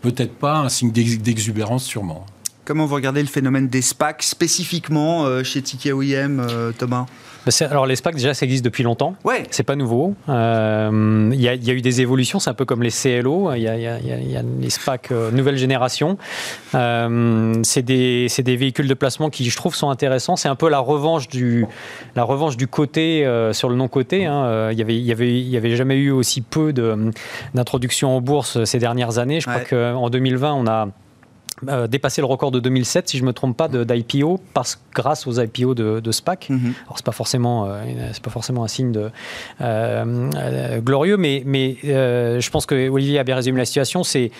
[0.00, 2.24] peut-être pas, un signe d'exubérance sûrement.
[2.64, 7.06] Comment vous regardez le phénomène des SPAC spécifiquement chez TKOIM, Thomas?
[7.06, 7.06] bah,
[7.60, 9.14] alors les SPAC déjà ça existe depuis longtemps.
[9.24, 9.44] Ouais.
[9.50, 10.14] C'est pas nouveau.
[10.28, 12.38] Euh, il y, a eu des évolutions.
[12.38, 13.52] C'est un peu comme les CLO.
[13.54, 16.18] Il y, a les SPAC euh, nouvelle génération.
[16.74, 20.36] Euh, c'est des, des, véhicules de placement qui je trouve sont intéressants.
[20.36, 21.66] C'est un peu la revanche du
[22.14, 24.26] la revanche du côté sur le non côté.
[24.26, 24.70] Hein.
[24.72, 28.20] Il y avait il y avait il y avait jamais eu aussi peu d'introductions en
[28.20, 29.40] bourse ces dernières années.
[29.40, 30.88] Je crois qu'en 2020 on a
[31.68, 35.26] euh, dépasser le record de 2007, si je ne me trompe pas, d'IPO, parce grâce
[35.26, 36.50] aux IPO de, SPAC.
[36.50, 36.74] Mhm.
[36.84, 39.10] Alors, ce n'est pas, forcément, euh, pas forcément un signe de,
[39.62, 44.02] euh, glorieux, mais, mais je pense que Olivier a bien résumé la situation.
[44.04, 44.30] Il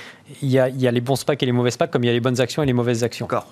[0.42, 2.12] y a, y a les bons SPAC et les mauvais SPAC, comme il y a
[2.12, 3.26] les bonnes actions et les mauvaises actions.
[3.26, 3.46] D'accord.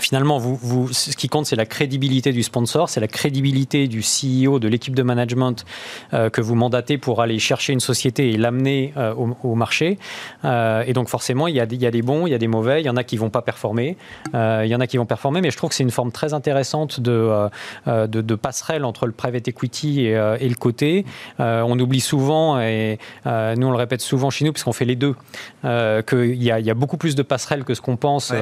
[0.00, 4.00] Finalement, vous, vous, ce qui compte, c'est la crédibilité du sponsor, c'est la crédibilité du
[4.00, 5.64] CEO, de l'équipe de management
[6.12, 9.98] euh, que vous mandatez pour aller chercher une société et l'amener euh, au, marché.
[10.44, 12.38] Euh, et donc, forcément, il y, a, il y, a, des bons, il y a
[12.38, 13.96] des mauvais, il y en a qui vont pas performer,
[14.32, 16.34] il y en a qui vont performer, mais je trouve que c'est une forme très
[16.34, 17.48] intéressante de,
[17.86, 21.04] de, de, passerelle entre le private equity et, et le côté.
[21.38, 25.14] on oublie souvent, et nous on le répète souvent chez nous, puisqu'on fait les deux,
[25.62, 28.32] qu'il y, y, a beaucoup plus de passerelles que ce qu'on pense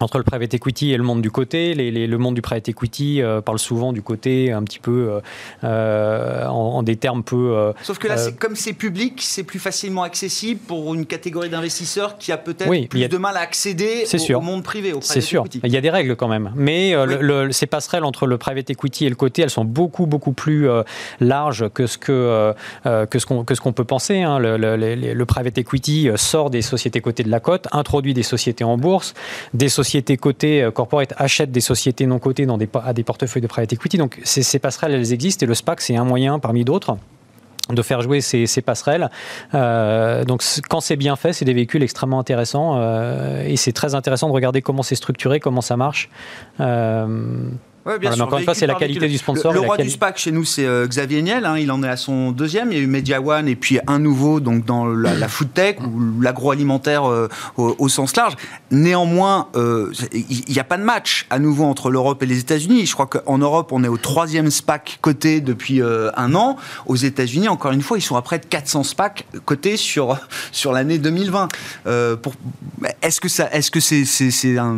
[0.00, 1.74] entre le private equity et le monde du côté.
[1.74, 5.20] le monde du private equity euh, parle souvent du côté un petit peu euh,
[5.64, 7.72] euh, en, des termes peu.
[7.82, 12.32] Sauf que là, comme c'est public, c'est plus facilement accessible pour une catégorie d'investisseurs qui
[12.32, 14.04] a peut-être plus de mal à accéder
[14.34, 14.92] au, monde privé.
[15.00, 15.44] C'est sûr.
[15.64, 16.52] Il y a des règles quand même.
[16.54, 16.94] Mais
[17.50, 20.68] ces passerelles entre le private equity et le côté, elles sont beaucoup, beaucoup plus
[21.20, 22.54] larges que ce qu'on
[23.06, 24.22] que ce qu'on que ce qu'on peut penser.
[24.22, 24.38] Hein.
[24.38, 28.76] Le, le, private equity sort des sociétés cotées de la cote, introduit des sociétés en
[28.76, 29.14] bourse,
[29.54, 33.04] des sociétés sociétés cotées euh, corporate achètent des sociétés non cotées dans des, à des
[33.04, 33.98] portefeuilles de private equity.
[33.98, 36.96] Donc ces, passerelles, elles existent et le SPAC, c'est un moyen parmi d'autres
[37.70, 39.10] de faire jouer ces, passerelles.
[39.54, 43.96] Euh, donc quand c'est bien fait, c'est des véhicules extrêmement intéressants euh, et c'est très
[43.96, 46.08] intéressant de regarder comment c'est structuré, comment ça marche.
[47.86, 48.24] Ouais, bien sûr.
[48.24, 49.52] encore une fois, c'est la qualité du sponsor.
[49.52, 51.46] Le, roi du SPAC chez nous, c'est euh, Xavier Niel.
[51.46, 52.72] Hein, il en est à son deuxième.
[52.72, 55.52] Il y a eu Media One et puis un nouveau donc dans la, la food
[55.54, 58.34] tech ou l'agroalimentaire euh, au, sens large.
[58.72, 62.86] Néanmoins, euh, il n'y a pas de match à nouveau entre l'Europe et les États-Unis.
[62.86, 66.56] Je crois qu'en Europe, on est au troisième SPAC coté depuis un an.
[66.86, 70.18] Aux États-Unis, encore une fois, ils sont à près de 400 SPAC cotés sur
[70.50, 71.48] sur l'année 2020.
[73.02, 74.76] est-ce que ça, est-ce que c'est c'est un,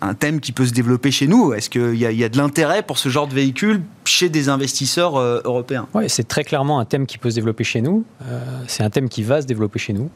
[0.00, 1.52] un, thème qui peut se développer chez nous?
[1.52, 5.16] Est-ce qu'il y a, y a l'intérêt pour ce genre de véhicule chez des investisseurs
[5.16, 8.04] euh, européens Oui, c'est très clairement un thème qui peut se développer chez nous.
[8.28, 10.10] Euh, c'est un thème qui va se développer chez nous.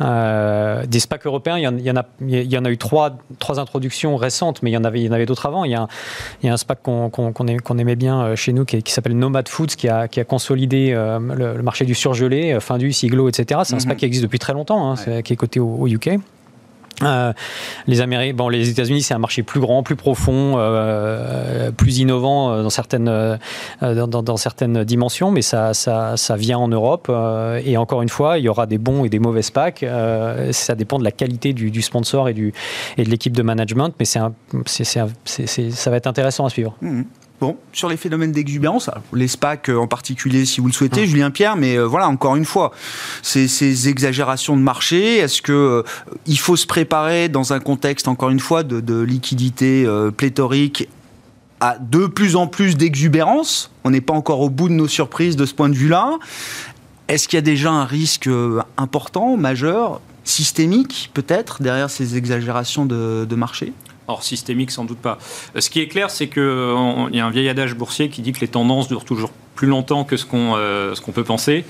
[0.00, 3.60] Euh, des SPAC européens, il y, en, a, il y en a eu trois, trois
[3.60, 5.64] introductions récentes, mais il y en avait, il y en avait d'autres avant.
[5.64, 5.88] Il y, a un,
[6.42, 9.88] il y a un SPAC qu'on aimait bien chez nous qui, s'appelle Nomad Foods, qui
[9.88, 13.60] a, qui a consolidé le, marché du surgelé, Findus, Siglo, etc.
[13.64, 13.80] C'est un mhm.
[13.80, 16.18] SPAC qui existe depuis très longtemps, hein, qui est coté au UK.
[17.02, 17.32] Euh,
[17.86, 22.52] les Américains, bon, les États-Unis, c'est un marché plus grand, plus profond, euh, plus innovant
[22.52, 23.04] euh, dans certaines
[23.80, 27.10] dans, certaines dimensions, mais ça, ça, ça vient en Europe.
[27.64, 29.84] et encore une fois, il y aura des bons et des mauvais packs.
[30.52, 32.52] ça dépend de la qualité du, sponsor et du
[32.96, 34.20] et de l'équipe de management, mais c'est
[35.70, 36.76] ça va être intéressant à suivre.
[36.80, 37.02] Mmh.
[37.40, 41.06] Bon, sur les phénomènes d'exubérance, les SPAC euh, en particulier, si vous le souhaitez, ah.
[41.06, 42.70] Julien Pierre, mais euh, voilà, encore une fois,
[43.22, 45.82] ces, ces exagérations de marché, est-ce que euh,
[46.26, 50.88] il faut se préparer dans un contexte, encore une fois, de, de liquidité pléthorique
[51.60, 53.72] à de plus en plus d'exubérance?
[53.82, 56.18] On n'est pas encore au bout de nos surprises de ce point de vue-là.
[57.08, 58.30] Est-ce qu'il y a déjà un risque
[58.76, 63.72] important, majeur, systémique peut-être, derrière ces exagérations de, de marché?
[64.06, 65.18] Or, systémique, sans doute pas.
[65.58, 66.42] Ce qui est clair, c'est qu'il
[67.12, 70.04] y a un vieil adage boursier qui dit que les tendances durent toujours plus longtemps
[70.04, 71.64] que ce qu'on euh, qu'on peut penser.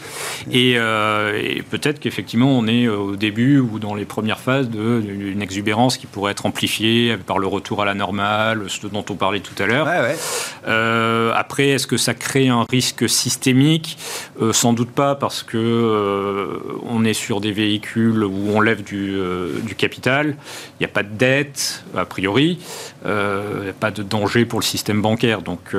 [0.50, 5.42] Et, euh, et peut-être qu'effectivement, on est au début ou dans les premières phases d'une
[5.42, 9.40] exubérance qui pourrait être amplifiée par le retour à la normale, ce dont on parlait
[9.40, 9.88] tout à l'heure.
[10.66, 13.98] Euh, après, est-ce que ça crée un risque systémique?
[14.52, 19.16] Sans doute pas, parce que on est sur des véhicules où on lève du,
[19.62, 20.36] du capital.
[20.78, 22.58] Il n'y a pas de dette, a priori.
[23.04, 25.42] il n'y a pas de danger pour le système bancaire.
[25.42, 25.74] Donc,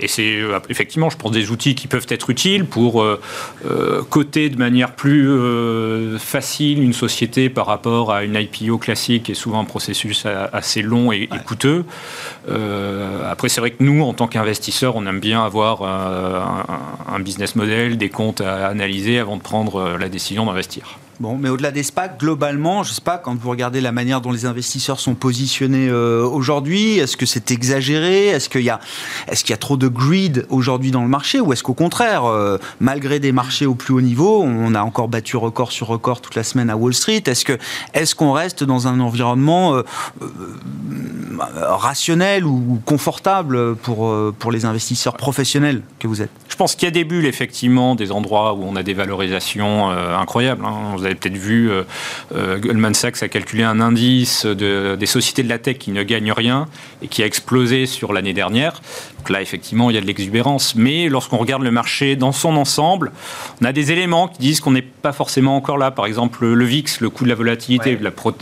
[0.00, 0.42] et c'est
[0.78, 3.20] effectivement, je pense des outils qui peuvent être utiles pour euh,
[3.66, 9.24] euh, coter de manière plus euh, facile une société par rapport à une IPO classique,
[9.24, 11.84] qui est souvent un processus assez long et, coûteux.
[13.28, 17.98] après, c'est vrai que nous, en tant qu'investisseurs, on aime bien avoir un, business model,
[17.98, 20.98] des comptes à analyser avant de prendre la décision d'investir.
[21.20, 24.20] Bon, mais au-delà des SPAC, globalement, je ne sais pas, quand vous regardez la manière
[24.20, 28.28] dont les investisseurs sont positionnés euh, aujourd'hui, est-ce que c'est exagéré?
[28.28, 28.78] Est-ce qu'il y, a,
[29.26, 31.40] est qu'il y a trop de greed aujourd'hui dans le marché?
[31.40, 35.08] Ou est-ce qu'au contraire, euh, malgré des marchés au plus haut niveau, on a encore
[35.08, 39.00] battu record sur record toute la semaine à Wall Street, est-ce, qu'on reste dans un
[39.00, 39.82] environnement euh,
[41.40, 46.30] rationnel ou confortable pour, pour les investisseurs professionnels que vous êtes?
[46.48, 49.90] Je pense qu'il y a des bulles, effectivement, des endroits où on a des valorisations
[49.90, 50.64] incroyables.
[50.64, 51.82] Hein avez peut-être vu, euh,
[52.34, 56.32] euh, Goldman Sachs a calculé un indice des sociétés de la tech qui ne gagnent
[56.32, 56.66] rien
[57.02, 58.80] et qui a explosé sur l'année dernière.
[59.18, 60.74] Donc là, effectivement, il y a de l'exubérance.
[60.74, 63.12] Mais lorsqu'on regarde le marché dans son ensemble,
[63.60, 65.90] on a des éléments qui disent qu'on n'est pas forcément encore là.
[65.90, 67.98] Par exemple, le VIX, le coût de la volatilité,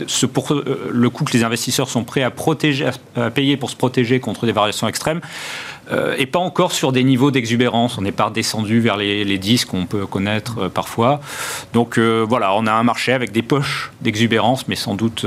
[0.07, 3.69] ce pour, euh, le coût que les investisseurs sont prêts à, protéger, à payer pour
[3.69, 5.21] se protéger contre des variations extrêmes
[5.91, 7.97] euh, et pas encore sur des niveaux d'exubérance.
[7.97, 11.21] On n'est pas redescendu vers les, les 10 qu'on peut connaître euh, parfois.
[11.73, 15.25] Donc euh, voilà, on a un marché avec des poches d'exubérance, mais sans doute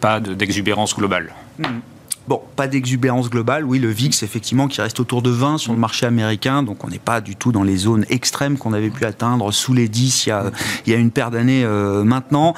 [0.00, 1.32] pas d'exubérance globale.
[1.58, 1.80] Hmm.
[2.26, 3.64] Bon, pas d'exubérance globale.
[3.64, 6.62] Oui, le VIX, effectivement, qui reste autour de 20 sur le marché américain.
[6.62, 9.74] Donc, on n'est pas du tout dans les zones extrêmes qu'on avait pu atteindre sous
[9.74, 12.54] les 10 il y a, une paire d'années maintenant.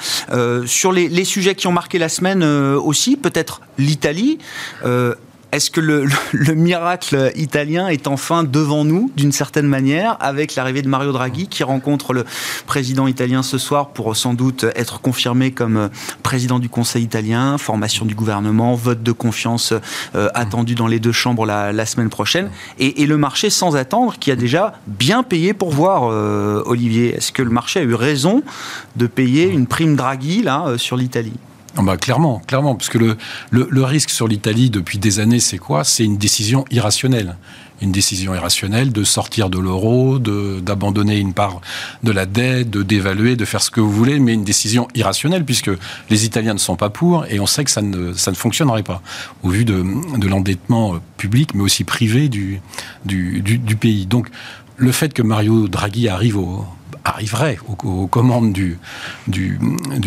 [0.66, 4.38] Sur les, sujets qui ont marqué la semaine aussi, peut-être l'Italie.
[5.52, 10.54] Euh, est-ce que le, le, miracle italien est enfin devant nous, d'une certaine manière, avec
[10.54, 12.24] l'arrivée de Mario Draghi, qui rencontre le
[12.66, 15.90] président italien ce soir pour sans doute être confirmé comme
[16.22, 19.72] président du Conseil italien, formation du gouvernement, vote de confiance
[20.14, 24.30] euh, attendu dans les deux chambres la, semaine prochaine, et, le marché sans attendre, qui
[24.30, 27.14] a déjà bien payé pour voir, euh, Olivier.
[27.14, 28.42] Est-ce que le marché a eu raison
[28.96, 31.38] de payer une prime Draghi euh, sur l'Italie?
[31.78, 33.16] Ah bah, clairement, clairement, parce que le,
[33.50, 35.84] le, risque sur l'Italie depuis des années, c'est quoi?
[35.84, 37.36] C'est une décision irrationnelle.
[37.82, 41.60] Une décision irrationnelle de sortir de l'euro, d'abandonner une part
[42.02, 45.44] de la dette, de dévaluer, de faire ce que vous voulez, mais une décision irrationnelle,
[45.44, 45.70] puisque
[46.08, 48.82] les Italiens ne sont pas pour, et on sait que ça ne, ça ne fonctionnerait
[48.82, 49.02] pas,
[49.42, 49.84] au vu de,
[50.16, 52.62] de l'endettement public, mais aussi privé du,
[53.04, 54.06] du, du, du pays.
[54.06, 54.28] Donc,
[54.78, 56.64] le fait que Mario Draghi arrive au,
[57.06, 58.78] arriverait aux, commandes du,
[59.28, 59.58] du,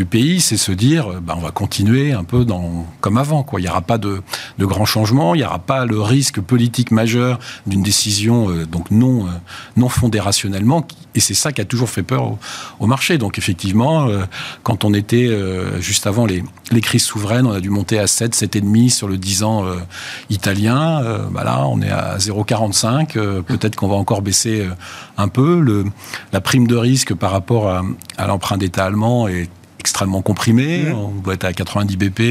[0.06, 3.44] pays, c'est se dire, ben, on va continuer un peu dans, comme avant.
[3.44, 3.60] Quoi.
[3.60, 4.22] Il n'y aura pas de,
[4.58, 8.92] de grands changements, il n'y aura pas le risque politique majeur d'une décision euh, donc
[8.92, 9.30] non, euh,
[9.78, 10.86] non fondée rationnellement.
[11.16, 12.38] Et c'est ça qui a toujours fait peur
[12.80, 13.18] au, marché.
[13.18, 14.24] Donc effectivement, euh,
[14.64, 18.06] quand on était euh, juste avant les, les crises souveraines, on a dû monter à
[18.06, 19.76] 7, 7,5 sur le 10 ans euh,
[20.30, 21.02] italien.
[21.32, 23.42] Bah là, on est à 0,45.
[23.42, 24.68] Peut-être qu'on va encore baisser
[25.18, 25.84] un peu.
[26.32, 27.84] La prime de risque par rapport à,
[28.18, 29.50] à l'emprunt d'État allemand est
[29.80, 30.84] extrêmement comprimé.
[30.84, 30.94] Mmh.
[30.94, 32.22] On doit être à 90 BP.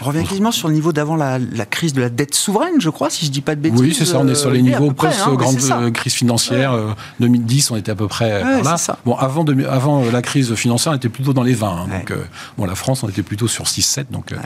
[0.00, 2.88] On revient quasiment sur le niveau d'avant la, la, crise de la dette souveraine, je
[2.88, 3.80] crois, si je dis pas de bêtises.
[3.80, 4.18] Oui, c'est ça.
[4.20, 6.72] On est sur les niveaux post-grande hein, crise financière.
[6.72, 6.78] Ouais.
[6.78, 8.76] Euh, 2010, on était à peu près ouais, là.
[9.04, 11.68] Bon, avant, de, avant la crise financière, on était plutôt dans les 20.
[11.68, 11.98] Hein, ouais.
[11.98, 12.24] Donc, euh,
[12.56, 14.06] bon, la France, on était plutôt sur 6-7.
[14.10, 14.36] Donc, euh,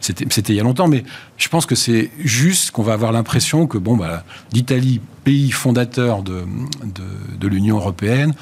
[0.00, 0.88] c'était il y a longtemps.
[0.88, 1.04] Mais
[1.36, 6.22] je pense que c'est juste qu'on va avoir l'impression que, bon, bah, l'Italie, pays fondateur
[6.22, 6.44] de,
[6.84, 8.32] de, de l'Union européenne,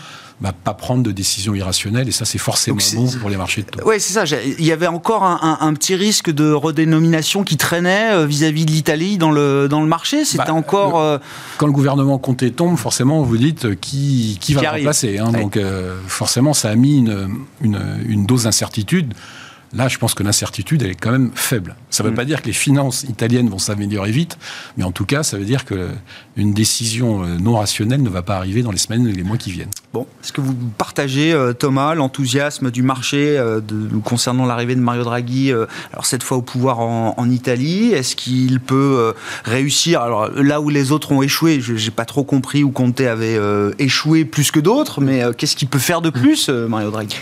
[0.40, 3.66] bah, pas prendre de décisions irrationnelles et ça c'est forcément bon pour les marchés de
[3.66, 3.80] taux.
[3.84, 4.24] Oui, c'est ça.
[4.58, 8.66] Il y avait encore un, un, un, petit risque de redénomination qui traînait vis-à-vis -vis
[8.66, 10.24] de l'Italie dans le, dans le marché.
[10.24, 10.98] C'était bah, encore.
[10.98, 11.18] Le, euh...
[11.56, 15.18] Quand le gouvernement Comté tombe, forcément, vous dites euh, qui, qui va le remplacer.
[15.18, 15.40] Hein, ouais.
[15.40, 17.28] Donc euh, forcément, ça a mis une,
[17.60, 19.14] une, une dose d'incertitude.
[19.74, 21.76] Là, je pense que l'incertitude, elle est quand même faible.
[21.90, 22.16] Ça ne veut mmh.
[22.16, 24.38] pas dire que les finances italiennes vont s'améliorer vite,
[24.76, 28.36] mais en tout cas, ça veut dire qu'une décision euh, non rationnelle ne va pas
[28.36, 29.70] arriver dans les semaines et les mois qui viennent.
[29.92, 34.80] Bon, est-ce que vous partagez, euh, Thomas, l'enthousiasme du marché euh, de, concernant l'arrivée de
[34.80, 35.52] Mario Draghi,
[35.92, 37.92] alors cette fois au pouvoir en, en Italie?
[37.92, 40.00] Est-ce qu'il peut réussir?
[40.00, 43.36] Alors là où les autres ont échoué, je n'ai pas trop compris où Conte avait
[43.36, 47.16] euh, échoué plus que d'autres, mais qu'est-ce qu'il peut faire de plus, Mario Draghi?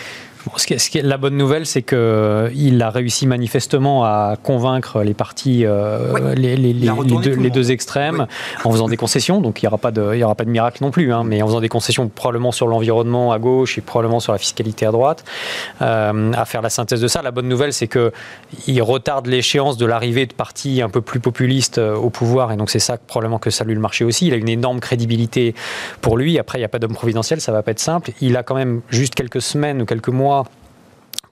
[0.46, 4.04] Bon, ce qui est, ce qui est, la bonne nouvelle, c'est qu'il a réussi manifestement
[4.04, 6.20] à convaincre les partis, euh, oui.
[6.36, 8.60] les, les, les, deux, les, deux, extrêmes, oui.
[8.62, 9.40] en faisant des concessions.
[9.40, 11.24] Donc il n'y aura, pas de, il y aura pas de miracle non plus, hein,
[11.24, 14.86] mais en faisant des concessions probablement sur l'environnement à gauche et probablement sur la fiscalité
[14.86, 15.24] à droite,
[15.82, 17.22] euh, à faire la synthèse de ça.
[17.22, 21.78] La bonne nouvelle, c'est qu'il retarde l'échéance de l'arrivée de partis un peu plus populistes
[21.78, 24.28] euh, au pouvoir, et donc c'est ça probablement que salue le marché aussi.
[24.28, 25.56] Il a une énorme crédibilité
[26.02, 26.38] pour lui.
[26.38, 28.12] Après, il n'y a pas d'homme providentiel, ça ne va pas être simple.
[28.20, 30.35] Il a quand même juste quelques semaines ou quelques mois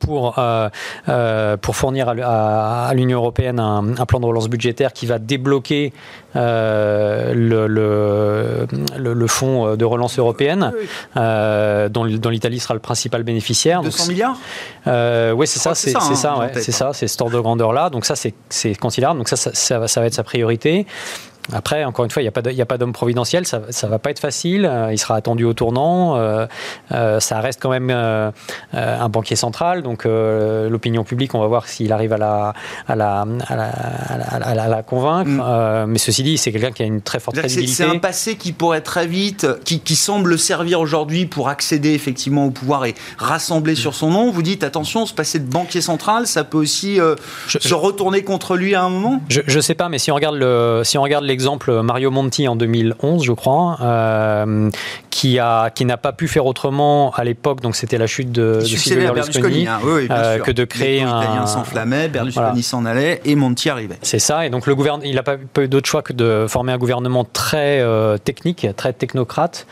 [0.05, 0.69] pour, euh,
[1.09, 5.07] euh, pour fournir à, à, à l'Union européenne un, un, plan de relance budgétaire qui
[5.07, 5.93] va débloquer
[6.37, 7.67] euh, le,
[8.97, 10.73] le, fonds de relance européenne,
[11.17, 13.83] dont, dont l'Italie sera le principal bénéficiaire.
[13.83, 14.37] 200 Donc, milliards
[15.37, 17.91] Oui, c'est ça, c'est ça, hein, ouais, c'est ça, c'est ce ordre de grandeur-là.
[17.91, 19.19] Donc ça, c'est considérable.
[19.19, 20.87] Donc ça, ça, ça, va, ça va être sa priorité.
[21.53, 24.19] Après, encore une fois, il n'y a pas d'homme providentiel, ça ne va pas être
[24.19, 26.47] facile, euh, il sera attendu au tournant, euh,
[26.93, 28.31] euh, ça reste quand même euh,
[28.73, 32.55] un banquier central, donc l'opinion publique, on va voir s'il arrive à la,
[32.89, 35.87] à la, à la, à la, à la convaincre, mm.
[35.87, 37.75] mais ceci dit, c'est quelqu'un qui a une très forte crédibilité.
[37.75, 42.47] C'est un passé qui pourrait très vite, qui, qui semble servir aujourd'hui pour accéder effectivement
[42.47, 43.77] au pouvoir et rassembler mm.
[43.77, 44.31] sur son nom.
[44.31, 46.99] Vous dites, attention, ce passé de banquier central, ça peut aussi
[47.49, 49.21] je, se retourner contre lui à un moment?
[49.29, 50.83] Je ne sais pas, mais si on regarde le...
[50.85, 54.71] Si on regarde exemple Mario Monti en 2011, je crois, euh,
[55.11, 58.61] qui a qui n'a pas pu faire autrement à l'époque, donc c'était la chute de,
[58.61, 59.79] de Silvio Berlusconi, hein.
[59.85, 61.47] oui, oui, euh, que de créer Les un.
[61.47, 62.63] s'enflammait, Berlusconi voilà.
[62.63, 63.99] s'en allait et Monti arrivait.
[64.03, 66.73] C'est ça, et donc le gouvernement, il n'a pas, eu d'autre choix que de former
[66.73, 69.67] un gouvernement très euh, technique, très technocrate,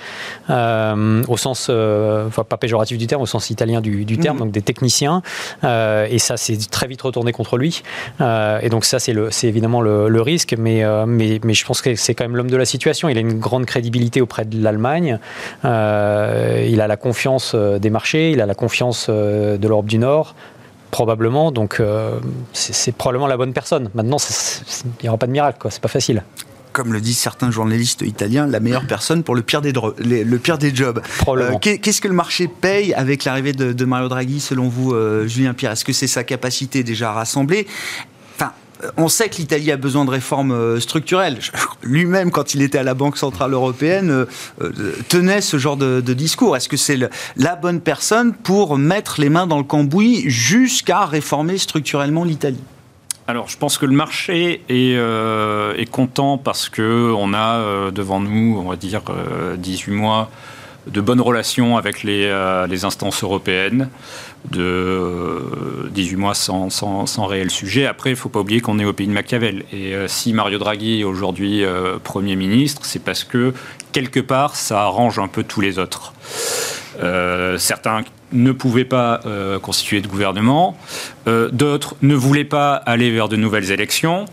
[0.50, 4.36] euh, au sens, euh, enfin pas péjoratif du terme, au sens italien du, du terme,
[4.36, 4.40] mmh.
[4.40, 5.22] donc des techniciens,
[5.64, 7.82] et ça s'est très vite retourné contre lui,
[8.20, 11.94] et donc ça c'est évidemment le, le risque, mais, mais, mais mais je pense que
[11.96, 13.10] c'est quand même l'homme de la situation.
[13.10, 15.18] Il a une grande crédibilité auprès de l'Allemagne.
[15.66, 19.84] Euh, il a la confiance euh, des marchés, il a la confiance euh, de l'Europe
[19.84, 20.34] du Nord
[20.90, 21.52] probablement.
[21.52, 21.80] Donc,
[22.52, 23.88] c'est probablement la bonne personne.
[23.94, 24.18] Maintenant,
[25.00, 25.66] il n'y aura pas de miracle.
[25.70, 26.22] C'est pas facile
[26.72, 30.58] comme le disent certains journalistes italiens, la meilleure personne pour le pire des, le pire
[30.58, 31.00] des jobs.
[31.28, 35.54] Euh, qu'est-ce que le marché paye avec l'arrivée de, Mario Draghi, selon vous, euh, Julien
[35.54, 35.72] Pierre?
[35.72, 37.66] Est-ce que c'est sa capacité déjà à rassembler?
[38.96, 41.38] On sait que l'Italie a besoin de réformes euh, structurelles.
[41.82, 44.26] Lui-même, quand il était à la Banque Centrale Européenne,
[45.08, 46.56] tenait ce genre de, discours.
[46.56, 46.98] Est-ce que c'est
[47.36, 52.62] la bonne personne pour mettre les mains dans le cambouis jusqu'à réformer structurellement l'Italie?
[53.28, 58.58] Alors, je pense que le marché est, euh, content parce qu'on a euh, devant nous,
[58.58, 59.02] on va dire,
[59.56, 60.30] 18 euh, mois
[60.88, 62.28] de bonnes relations avec les,
[62.84, 63.88] instances européennes,
[64.50, 67.86] de 18 mois sans, sans, réel sujet.
[67.86, 69.64] Après, il ne faut pas oublier qu'on est au pays de Machiavel.
[69.72, 71.64] Et si Mario Draghi est aujourd'hui
[72.02, 73.54] Premier ministre, c'est parce que,
[73.92, 76.12] quelque part, ça arrange un peu tous les autres.
[77.58, 80.76] certains ne pouvaient pas euh, constituer de gouvernement,
[81.26, 84.24] euh, d'autres ne voulaient pas aller vers de nouvelles élections.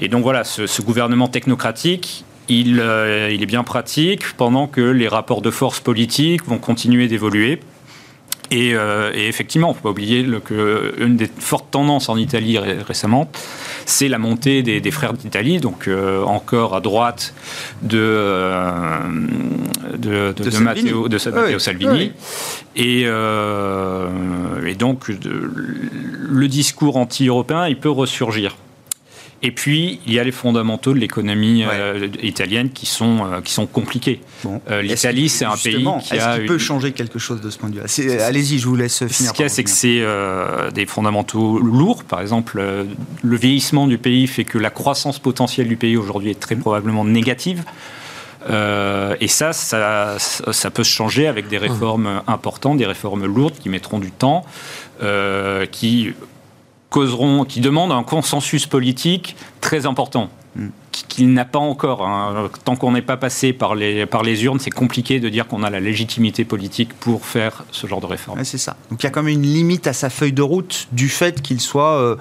[0.00, 5.08] Et donc voilà, ce, gouvernement technocratique, il, euh, il, est bien pratique pendant que les
[5.08, 7.60] rapports de force politiques vont continuer d'évoluer.
[8.54, 8.74] Et,
[9.14, 13.30] effectivement, il ne faut pas oublier qu'une des fortes tendances en Italie récemment,
[13.86, 15.88] c'est la montée des, frères d'Italie, donc
[16.26, 17.34] encore à droite
[17.82, 18.50] de,
[19.96, 22.12] de, de, Matteo, Salvini.
[22.78, 28.56] Euh, et, donc, le discours anti-européen, il peut ressurgir.
[29.44, 33.52] Et puis, il y a les fondamentaux de l'économie euh, italienne qui sont, euh, qui
[33.52, 34.20] sont compliqués.
[34.82, 36.38] L'Italie, c'est un pays qui a.
[36.38, 39.30] peut changer quelque chose de ce point de vue Allez-y, je vous laisse finir.
[39.30, 40.04] Ce qu'il y a, c'est que c'est
[40.72, 42.04] des fondamentaux lourds.
[42.04, 42.62] Par exemple,
[43.22, 47.04] le vieillissement du pays fait que la croissance potentielle du pays aujourd'hui est très probablement
[47.04, 47.64] négative.
[48.50, 53.54] Euh, et ça, ça, ça, peut se changer avec des réformes importantes, des réformes lourdes
[53.58, 54.44] qui mettront du temps,
[55.02, 56.12] euh, qui
[56.92, 60.68] causeront, qui demandent un consensus politique très important mm.
[60.92, 62.06] qu'il n'a pas encore.
[62.06, 62.50] Hein.
[62.64, 65.64] Tant qu'on n'est pas passé par les, par les urnes, c'est compliqué de dire qu'on
[65.64, 68.44] a la légitimité politique pour faire ce genre de réforme.
[68.44, 68.76] c'est ça.
[68.90, 71.42] Donc il y a quand même une limite à sa feuille de route du fait
[71.42, 71.96] qu'il soit...
[71.96, 72.16] Euh,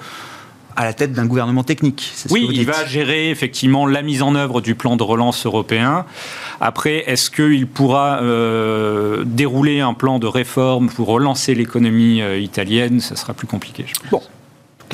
[0.76, 2.13] à la tête d'un gouvernement technique.
[2.30, 6.05] Oui, il va gérer effectivement la mise en œuvre du plan de relance européen.
[6.59, 12.99] Après, est-ce qu'il pourra euh, dérouler un plan de réforme pour relancer l'économie euh, italienne?
[12.99, 13.86] Ça sera plus compliqué.
[13.88, 14.09] Je pense.
[14.11, 14.22] Bon,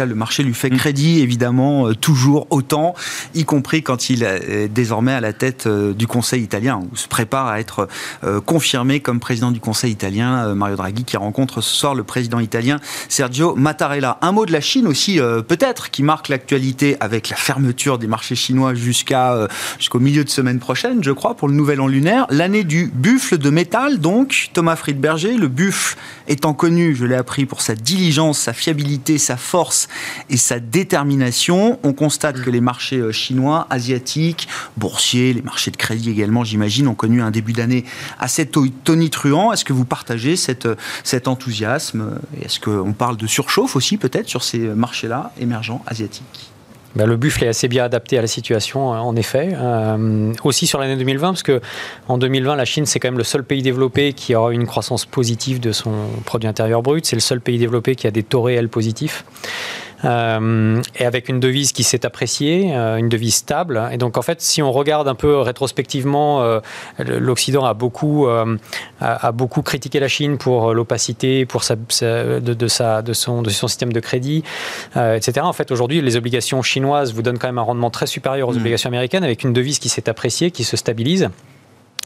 [0.06, 0.78] le marché lui fait mm.
[0.78, 2.94] crédit, évidemment, euh, toujours autant,
[3.34, 7.08] y compris quand il est désormais à la tête euh, du Conseil italien, ou se
[7.08, 7.88] prépare à être
[8.24, 12.40] euh, confirmé comme président du Conseil italien, Mario Draghi, qui rencontre ce soir le président
[12.40, 12.80] italien
[13.10, 14.18] Sergio Mattarella.
[14.22, 18.36] Un mot de la Chine aussi, peut-être, qui marque l'actualité avec la fermeture des marchés
[18.36, 22.26] chinois jusqu'à jusqu'au milieu de semaine prochaine, je crois, pour le nouvel an lunaire.
[22.30, 27.46] L'année du buffle de métal, donc, Thomas Friedberger, le buffle étant connu, je l'ai appris,
[27.46, 29.87] pour sa diligence, sa fiabilité, sa force
[30.30, 31.80] et sa détermination.
[31.84, 36.88] On constate que les marchés euh, chinois, asiatiques, boursiers, les marchés de crédit également, j'imagine,
[36.88, 37.86] ont connu un début d'année
[38.20, 39.54] assez tonitruant.
[39.54, 40.36] Est-ce que vous partagez
[40.66, 42.20] euh, cet enthousiasme?
[42.42, 46.52] Est-ce qu'on parle de surchauffe aussi peut-être sur ces marchés-là émergents asiatiques?
[46.98, 49.50] Ben, le buffle est assez bien adapté à la situation, en effet.
[49.54, 51.62] Euh, aussi sur l'année 2020, parce que
[52.08, 55.06] en 2020, la Chine, c'est quand même le seul pays développé qui aura une croissance
[55.06, 55.92] positive de son
[56.26, 57.06] produit intérieur brut.
[57.06, 59.26] C'est le seul pays développé qui a des taux réels positifs.
[60.06, 63.90] Euh, et avec une devise qui s'est appréciée, euh, une devise stable.
[63.92, 66.60] Et donc en fait, si on regarde un peu rétrospectivement, euh,
[67.00, 73.02] l'Occident a beaucoup, a, beaucoup critiqué la Chine pour l'opacité, pour sa, de, de, sa,
[73.02, 74.44] de, son, de son système de crédit,
[74.96, 75.42] etc.
[75.42, 78.54] En fait, aujourd'hui, les obligations chinoises vous donnent quand même un rendement très supérieur aux
[78.54, 78.58] mmh.
[78.58, 81.30] obligations américaines, avec une devise qui s'est appréciée, qui se stabilise.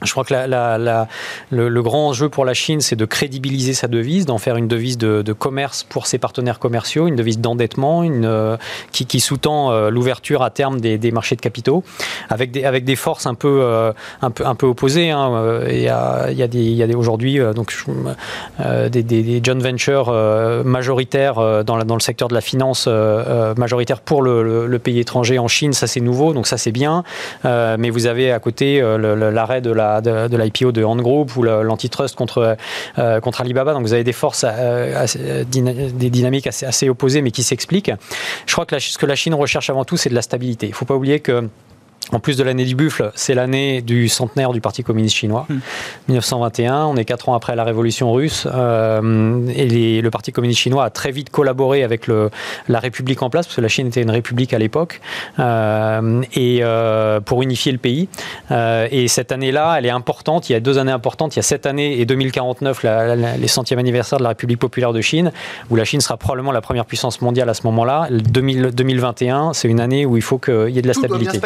[0.03, 0.33] Je crois que
[1.51, 4.97] le, grand enjeu pour la Chine, c'est de crédibiliser sa devise, d'en faire une devise
[4.97, 8.57] de, commerce pour ses partenaires commerciaux, une devise d'endettement, une
[8.91, 11.83] qui, sous-tend euh, l'ouverture à terme des, marchés de capitaux,
[12.29, 13.93] avec des, forces un peu, euh,
[14.63, 15.11] opposées.
[15.11, 15.31] Hein.
[15.33, 17.39] Euh, il y a, aujourd'hui
[18.89, 20.11] des, joint ventures
[20.65, 22.87] majoritaires dans, dans le secteur de la finance
[23.57, 25.73] majoritaire pour le, pays étranger en Chine.
[25.73, 27.03] Ça c'est nouveau, donc ça c'est bien.
[27.43, 32.15] mais vous avez à côté l'arrêt de la de, l'IPO de Ant Group ou l'antitrust
[32.15, 32.55] contre,
[32.97, 33.73] euh, contre Alibaba.
[33.73, 35.05] Donc vous avez des forces, euh,
[35.45, 37.91] des dynamiques assez, assez, opposées mais qui s'expliquent.
[38.45, 40.67] Je crois que ce que la Chine recherche avant tout, c'est de la stabilité.
[40.67, 41.49] Il ne faut pas oublier que
[42.11, 45.45] en plus de l'année du buffle, c'est l'année du centenaire du Parti communiste chinois,
[46.09, 46.71] 1921.
[46.71, 46.89] Hmm.
[46.89, 48.47] On est quatre ans après la révolution russe.
[48.53, 52.29] Euh, et le Parti communiste chinois a très vite collaboré avec le,
[52.67, 54.99] la République en place, parce que la Chine était une république à l'époque,
[55.39, 58.09] euh, et euh, pour unifier le pays.
[58.49, 60.49] et cette année-là, elle est importante.
[60.49, 61.35] Il y a deux années importantes.
[61.35, 62.83] Il y a cette année et 2049,
[63.39, 65.31] les centièmes anniversaires de la République populaire de Chine,
[65.69, 68.07] où la Chine sera probablement la première puissance mondiale à ce moment-là.
[68.09, 71.39] 2021, c'est une année où il faut qu'il y ait de la stabilité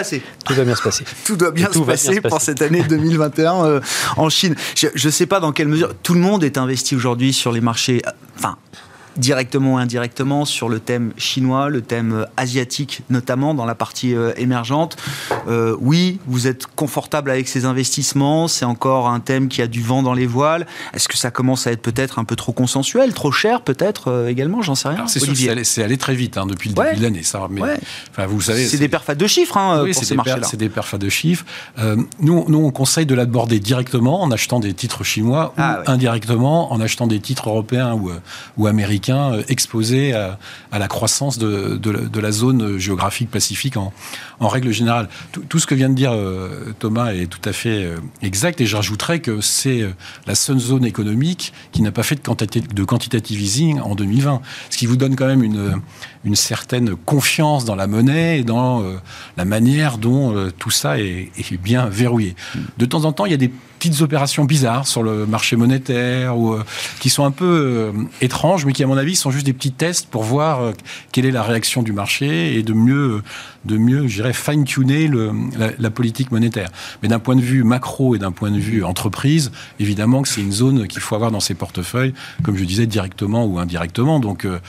[0.48, 1.04] tout doit bien se passer.
[1.26, 3.80] Tout doit bien, se, passer pour cette année 2021 euh,
[4.18, 4.56] en Chine.
[4.76, 7.62] Je ne sais pas dans quelle mesure tout le monde est investi aujourd'hui sur les
[7.62, 8.02] marchés.
[8.06, 8.58] Euh, enfin,
[9.18, 14.14] directement ou indirectement sur le thème chinois, le thème euh, asiatique notamment dans la partie
[14.14, 14.98] euh, émergente.
[15.48, 19.82] Euh, oui, vous êtes confortable avec ces investissements, c'est encore un thème qui a du
[19.82, 20.68] vent dans les voiles.
[20.94, 24.62] Est-ce que ça commence à être peut-être un peu trop consensuel, trop cher peut-être également?
[24.62, 25.08] J'en sais rien.
[25.08, 27.24] C'est sûr, c'est allé, très vite hein, depuis le début de l'année.
[27.24, 27.62] Ça, mais,
[28.28, 30.48] vous savez, c'est des perfats de chiffres hein, oui, pour ces marchés-là.
[30.50, 31.46] C'est des perfats de chiffres.
[32.20, 36.74] nous, nous, on conseille de l'aborder directement en achetant des titres chinois ou ah, indirectement
[36.74, 38.12] en achetant des titres européens ou,
[38.58, 40.38] ou américains euh, exposé à,
[40.72, 43.94] la croissance de, la zone géographique pacifique en,
[44.42, 45.10] règle générale.
[45.50, 48.66] Tout, ce que vient de dire euh, Thomas est tout à fait euh, exact et
[48.66, 49.84] j'ajouterais que c'est
[50.28, 54.86] la seule zone économique qui n'a pas fait de, quantitative easing en 2020, ce qui
[54.86, 55.82] vous donne quand même une,
[56.36, 58.84] certaine confiance dans la monnaie et dans
[59.38, 62.36] la manière dont tout ça est, est, bien verrouillé.
[62.78, 66.38] De temps en temps, il y a des petites opérations bizarres sur le marché monétaire
[66.38, 66.58] ou
[67.00, 70.08] qui sont un peu étranges, mais qui, à mon avis, sont juste des petits tests
[70.08, 70.72] pour voir euh,
[71.12, 73.22] quelle est la réaction du marché et de mieux,
[73.66, 76.70] de mieux, je dirais, fine-tuner la, la, politique monétaire.
[77.02, 80.42] Mais d'un point de vue macro et d'un point de vue entreprise, évidemment que c'est
[80.42, 84.20] une zone qu'il faut avoir dans ses portefeuilles, comme je disais, directement ou indirectement.
[84.20, 84.60] Donc, euh, euh,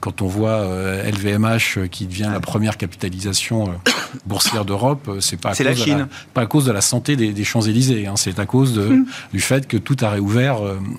[0.00, 0.64] quand on voit
[1.04, 3.70] LVMH qui devient la première capitalisation
[4.26, 7.44] boursière d'Europe, c'est pas, à cause De la, pas à cause de la santé des,
[7.44, 8.14] Champs-Élysées, hein.
[8.16, 9.06] c'est à cause de, hmm.
[9.32, 10.58] du fait que tout a réouvert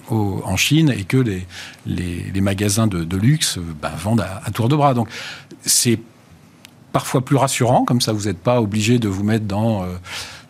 [0.10, 1.46] en Chine et que les,
[1.86, 4.94] les, les magasins de, luxe euh, bah, vendent à, tour de bras.
[4.94, 5.10] Donc
[5.66, 6.00] c'est
[6.92, 9.84] parfois plus rassurant, comme ça vous n'êtes pas obligé de vous mettre dans...
[9.84, 9.88] Euh,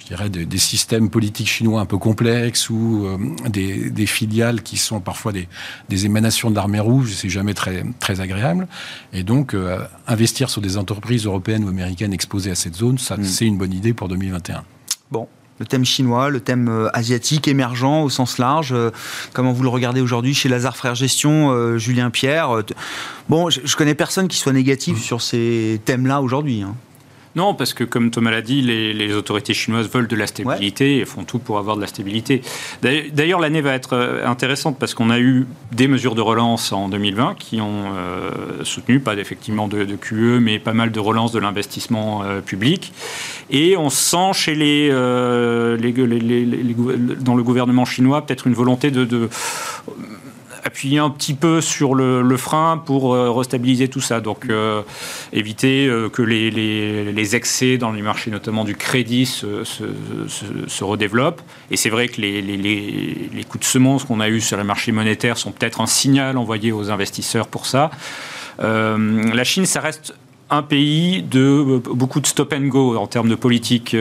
[0.09, 3.17] dirais, des, systèmes politiques chinois un peu complexes ou euh,
[3.49, 8.67] des, filiales qui sont parfois des, émanations de l'armée rouge, c'est jamais très, très agréable.
[9.13, 9.55] Et donc,
[10.07, 13.23] investir sur des entreprises européennes ou américaines exposées à cette zone, ça, mm.
[13.23, 14.63] c'est une bonne idée pour 2021.
[15.11, 15.27] Bon,
[15.59, 18.71] le thème chinois, le thème euh, asiatique, émergent au sens large.
[18.71, 18.91] Euh,
[19.33, 22.63] comment vous le regardez aujourd'hui chez Lazare Frères Gestion, euh, Julien Pierre
[23.27, 25.01] Bon, je, connais personne qui soit négatif mmh.
[25.01, 26.61] sur ces thèmes-là aujourd'hui.
[26.61, 26.75] Hein.
[27.35, 31.05] Non, parce que comme Thomas l'a dit, les, autorités chinoises veulent de la stabilité et
[31.05, 32.41] font tout pour avoir de la stabilité.
[32.81, 36.89] D'ailleurs, l'année va être euh, intéressante parce qu'on a eu des mesures de relance en
[36.89, 41.39] 2020 qui ont euh, soutenu, pas effectivement de, QE, mais pas mal de relance de
[41.39, 42.93] l'investissement euh, public.
[43.49, 44.95] Et on sent chez les, dans
[47.35, 49.29] le gouvernement chinois peut-être une volonté de
[50.69, 54.21] appuyer un petit peu sur le, frein pour euh, restabiliser tout ça.
[54.21, 54.83] Donc euh,
[55.33, 61.41] éviter euh, que les, excès dans les marchés, notamment du crédit, se, redéveloppent.
[61.71, 64.91] Et c'est vrai que les, les, coups de semonce qu'on a eus sur les marchés
[64.91, 67.89] monétaires sont peut-être un signal envoyé aux investisseurs pour ça.
[68.59, 70.13] la Chine, ça reste
[70.51, 73.95] un pays de beaucoup de stop and go en termes de politique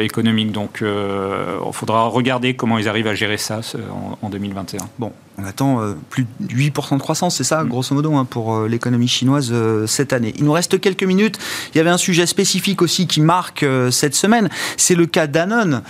[0.00, 0.52] économique.
[0.52, 3.60] Donc, il faudra regarder comment ils arrivent à gérer ça
[3.92, 4.80] en, en 2021.
[4.98, 7.68] Bon, on attend euh, plus de 8% de croissance, c'est ça, mm.
[7.68, 10.32] grosso modo, hein, pour euh, l'économie chinoise euh, cette année.
[10.38, 11.38] Il nous reste quelques minutes.
[11.74, 14.48] Il y avait un sujet spécifique aussi qui marque cette semaine.
[14.76, 15.82] C'est le cas Danone.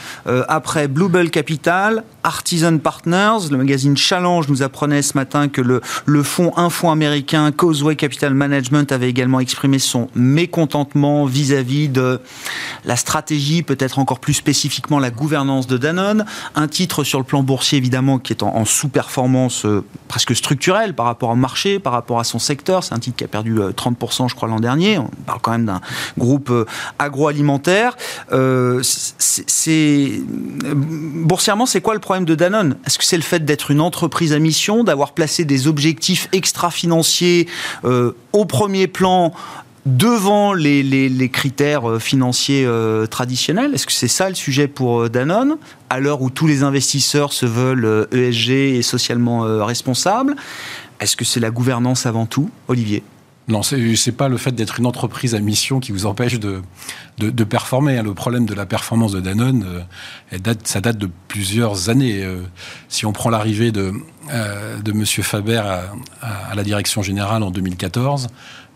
[0.49, 6.22] après Bluebell Capital, Artisan Partners, le magazine Challenge nous apprenait ce matin que le, le
[6.22, 12.20] fonds, un fonds américain, Causeway Capital Management, avait également exprimé son mécontentement vis-à-vis de
[12.84, 16.24] la stratégie, peut-être encore plus spécifiquement la gouvernance de Danone.
[16.55, 21.07] Un titre sur le plan boursier, évidemment, qui est en sous-performance euh, presque structurelle par
[21.07, 22.82] rapport au marché, par rapport à son secteur.
[22.84, 24.99] C'est un titre qui a perdu 30%, euh, je crois, l'an dernier.
[24.99, 25.80] On parle quand même d'un
[26.18, 26.64] groupe euh,
[26.99, 27.97] agroalimentaire.
[31.24, 32.76] boursièrement, c'est quoi le problème de Danone?
[32.87, 37.49] Est-ce que c'est le fait d'être une entreprise à mission, d'avoir placé des objectifs extra-financiers
[38.32, 39.32] au premier plan
[39.87, 45.09] devant les, critères euh, financiers euh, traditionnels Est-ce que c'est ça le sujet pour euh,
[45.09, 45.57] Danone,
[45.89, 50.34] à l'heure où tous les investisseurs se veulent ESG et socialement responsables
[51.01, 53.03] Est-ce que c'est la gouvernance avant tout, Olivier?
[53.49, 56.62] Non, c'est pas le fait d'être une entreprise à mission qui vous empêche de,
[57.18, 57.97] de, performer.
[57.97, 58.03] Hein.
[58.03, 59.84] Le problème de la performance de Danone,
[60.64, 62.26] ça date de plusieurs années.
[62.89, 63.93] Si on prend l'arrivée de,
[64.82, 65.07] de M.
[65.07, 65.62] Faber
[66.20, 68.26] à, la direction générale en 2014,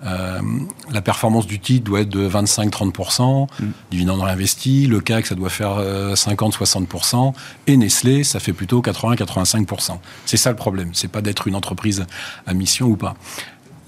[0.03, 3.67] la performance du titre doit être de 25-30%, mm.
[3.91, 5.79] dividende réinvesti, le CAC, ça doit faire
[6.15, 7.35] 50-60%,
[7.67, 9.99] et Nestlé, ça fait plutôt 80-85%.
[10.27, 12.07] C'est ça le problème, c'est pas d'être une entreprise
[12.47, 13.15] à mission ou pas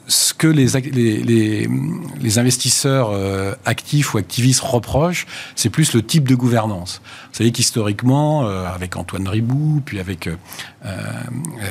[0.09, 1.69] ce que les, les,
[2.21, 7.01] les, investisseurs euh, actifs ou activistes reprochent, c'est plus le type de gouvernance.
[7.31, 10.37] Vous savez qu'historiquement, euh, avec Antoine Ribou, puis avec, euh,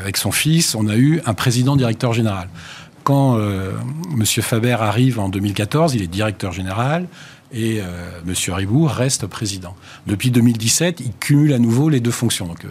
[0.02, 2.48] avec son fils, on a eu un président directeur général.
[3.04, 4.26] Quand M.
[4.26, 7.08] Faber arrive en 2014, il est directeur général
[7.54, 8.34] et M.
[8.50, 9.76] Ribou reste président.
[10.08, 12.48] Depuis 2017, il cumule à nouveau les deux fonctions.
[12.48, 12.66] Donc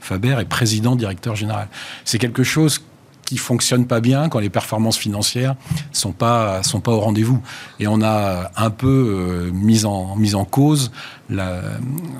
[0.00, 1.68] Faber est président directeur général.
[2.04, 2.80] C'est quelque chose
[3.24, 5.54] qui fonctionne pas bien quand les performances financières
[5.92, 7.40] sont pas sont pas au rendez-vous.
[7.80, 10.92] Et on a un peu euh, mis en en cause
[11.28, 11.60] la,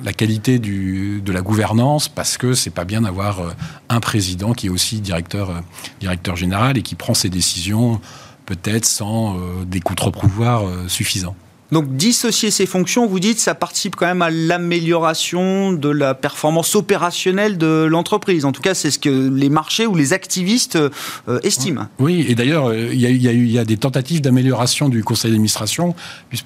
[0.03, 3.51] la qualité du, de la gouvernance parce que c'est pas bien d'avoir euh,
[3.89, 5.59] un président qui est aussi directeur euh,
[5.99, 7.99] directeur général et qui prend ses décisions
[8.45, 11.35] peut-être sans des contre-pouvoirs suffisants.
[11.73, 16.75] Donc dissocier ces fonctions, vous dites, ça participe quand même à l'amélioration de la performance
[16.75, 18.45] opérationnelle de l'entreprise.
[18.45, 21.87] En tout cas, c'est ce que les marchés ou les activistes euh, estiment.
[21.97, 25.95] Oui, et d'ailleurs, euh, il y, y, a des tentatives d'amélioration du conseil d'administration.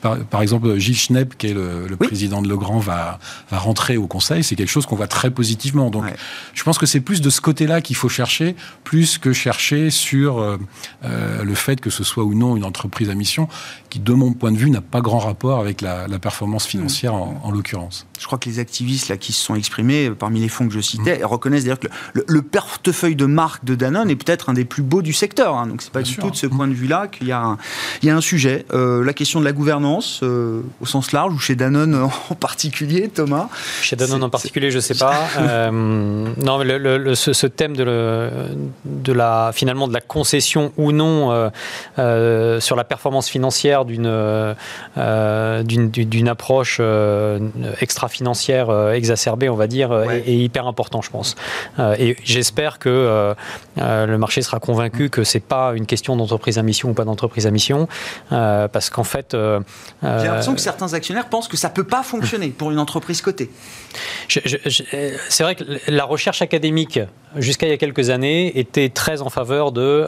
[0.02, 3.20] Par, par, exemple, Gilles Schnepp, qui est le, président de Legrand, va,
[3.52, 4.46] va rentrer au conseil.
[4.46, 5.90] C'est quelque chose qu'on voit très positivement.
[5.90, 6.06] Donc,
[6.54, 8.56] je pense que c'est plus de ce côté-là qu'il faut chercher,
[8.86, 10.58] plus que chercher sur euh,
[11.44, 13.50] le fait que ce soit ou non une entreprise à mission,
[13.90, 17.52] qui, de mon point de vue, n'a pas grand rapport avec la, performance financière en,
[17.52, 18.08] l'occurrence.
[18.20, 20.82] Je crois que les activistes là, qui se sont exprimés, parmi les fonds que je
[20.82, 21.26] citais, mmh.
[21.26, 25.02] reconnaissent d'ailleurs que le, portefeuille de marque de Danone est peut-être un des plus beaux
[25.02, 25.56] du secteur.
[25.56, 25.68] Hein.
[25.68, 27.58] donc c'est pas du tout de ce point de vue-là qu'il y, a un,
[28.02, 28.66] il y a un sujet.
[28.74, 31.96] Euh, la question de la gouvernance euh, au sens large ou chez Danone
[32.30, 33.50] en particulier, Thomas
[33.82, 35.16] Chez Danone en particulier, je sais pas.
[35.38, 38.32] Euh, non, mais le, ce, thème de,
[38.86, 41.52] de, la finalement de la concession ou non
[41.96, 44.08] sur la performance financière d'une
[44.98, 47.40] euh, d'une approche euh,
[47.82, 51.36] extra-financière euh, exacerbée, on va dire, est, hyper important, je pense.
[52.00, 53.36] et j'espère que
[53.78, 57.48] le marché sera convaincu que c'est pas une question d'entreprise à mission ou pas d'entreprise
[57.48, 57.88] à mission,
[58.30, 59.36] parce qu'en fait...
[59.36, 63.50] J'ai l'impression que certains actionnaires pensent que ça peut pas fonctionner pour une entreprise cotée.
[64.28, 67.00] C'est vrai que la recherche académique,
[67.36, 70.06] jusqu'à il y a quelques années, était très en faveur de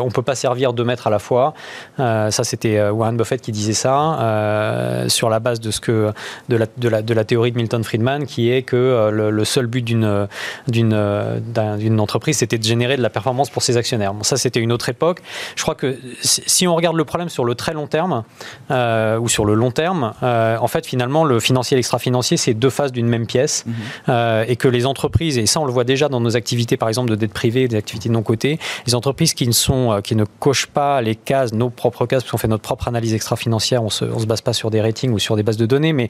[0.00, 1.54] on ne peut pas servir deux maîtres à la fois.
[1.98, 4.19] ça, c'était Warren Buffett qui disait ça.
[4.20, 6.12] Euh, sur la base de, ce que,
[6.48, 9.44] de, la, de, la, de la théorie de Milton Friedman, qui est que euh, le,
[9.44, 10.28] seul but d'une,
[10.68, 11.40] d'une,
[11.78, 14.12] d'une entreprise, c'était de générer de la performance pour ses actionnaires.
[14.12, 15.20] Bon, ça, c'était une autre époque.
[15.56, 18.24] Je crois que si on regarde le problème sur le très long terme,
[18.70, 22.70] euh, ou sur le long terme, en fait, finalement, le financier et l'extra-financier, c'est deux
[22.70, 24.44] faces d'une même pièce, mhm.
[24.48, 27.10] et que les entreprises, et ça, on le voit déjà dans nos activités, par exemple,
[27.10, 30.66] de dette privée, des activités non cotées, les entreprises qui ne, sont, qui ne cochent
[30.66, 34.04] pas les cases, nos propres cases, parce qu'on fait notre propre analyse extra-financière, on se,
[34.12, 36.08] on se base pas sur des ratings ou sur des bases de données, mais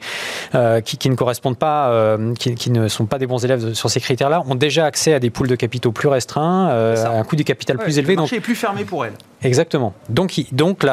[0.55, 3.99] euh, qui, ne correspondent pas, euh, qui, ne sont pas des bons élèves sur ces
[3.99, 7.35] critères-là, ont déjà accès à des poules de capitaux plus restreints, euh, à un coût
[7.35, 8.15] du capital plus élevé.
[8.15, 9.13] Le marché est plus fermé pour elles.
[9.43, 9.93] Exactement.
[10.09, 10.85] Donc, donc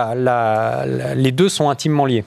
[1.16, 2.24] les deux sont intimement liés.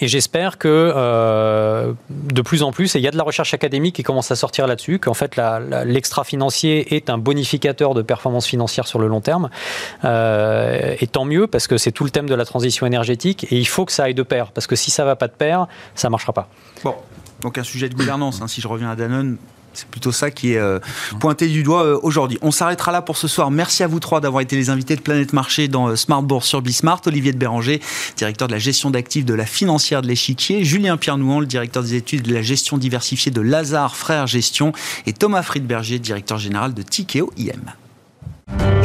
[0.00, 3.54] Et j'espère que euh, de plus en plus, et il y a de la recherche
[3.54, 5.40] académique qui commence à sortir là-dessus, qu'en fait
[5.84, 9.50] l'extra-financier est un bonificateur de performance financière sur le long terme.
[10.04, 13.56] Euh, et tant mieux, parce que c'est tout le thème de la transition énergétique, et
[13.56, 15.34] il faut que ça aille de pair, parce que si ça ne va pas de
[15.34, 16.48] pair, ça ne marchera pas.
[16.82, 16.94] Bon,
[17.40, 19.36] donc un sujet de gouvernance, hein, si je reviens à Danone,
[19.74, 20.78] c'est plutôt ça qui est euh,
[21.20, 22.38] pointé du doigt euh, aujourd'hui.
[22.42, 23.50] On s'arrêtera là pour ce soir.
[23.50, 26.62] Merci à vous trois d'avoir été les invités de Planète Marché dans euh, Smart sur
[26.62, 27.00] Bismart.
[27.06, 27.80] Olivier de Béranger,
[28.16, 30.64] directeur de la gestion d'actifs de la financière de l'échiquier.
[30.64, 34.72] Julien Pierre-Nouan, le directeur des études de la gestion diversifiée de Lazare Frères Gestion.
[35.06, 38.83] Et Thomas Friedberger, directeur général de Tikeo IM.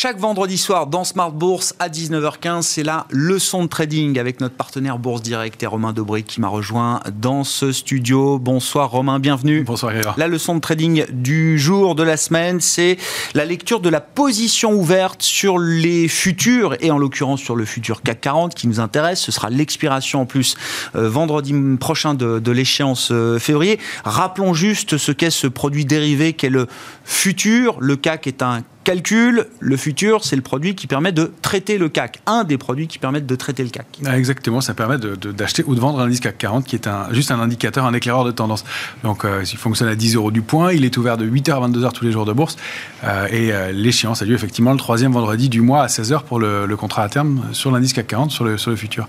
[0.00, 4.54] Chaque vendredi soir dans Smart Bourse à 19h15, c'est la leçon de trading avec notre
[4.54, 8.38] partenaire Bourse Direct et Romain Dobré qui m'a rejoint dans ce studio.
[8.38, 9.64] Bonsoir Romain, bienvenue.
[9.64, 10.14] Bonsoir Grégoire.
[10.16, 12.96] La leçon de trading du jour de la semaine, c'est
[13.34, 18.00] la lecture de la position ouverte sur les futurs et en l'occurrence sur le futur
[18.02, 19.18] CAC 40 qui nous intéresse.
[19.18, 20.54] Ce sera l'expiration en plus
[20.94, 23.80] euh, vendredi prochain de, de l'échéance euh, février.
[24.04, 26.68] Rappelons juste ce qu'est ce produit dérivé qu'est le
[27.02, 27.78] futur.
[27.80, 31.90] Le CAC est un calcul, le futur, c'est le produit qui permet de traiter le
[31.90, 32.20] CAC.
[32.26, 33.86] Un des produits qui permettent de traiter le CAC.
[34.06, 37.12] Ah, exactement, ça permet d'acheter ou de vendre un indice CAC 40 qui est un,
[37.12, 38.64] juste un indicateur, un éclaireur de tendance.
[39.04, 41.68] Donc euh, il fonctionne à 10 euros du point, il est ouvert de 8h à
[41.68, 42.56] 22h tous les jours de bourse.
[43.04, 46.38] Euh, et euh, l'échéance a lieu effectivement le troisième vendredi du mois à 16h pour
[46.38, 49.06] le, contrat à terme sur l'indice CAC 40, sur le, sur le futur.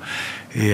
[0.55, 0.73] Et,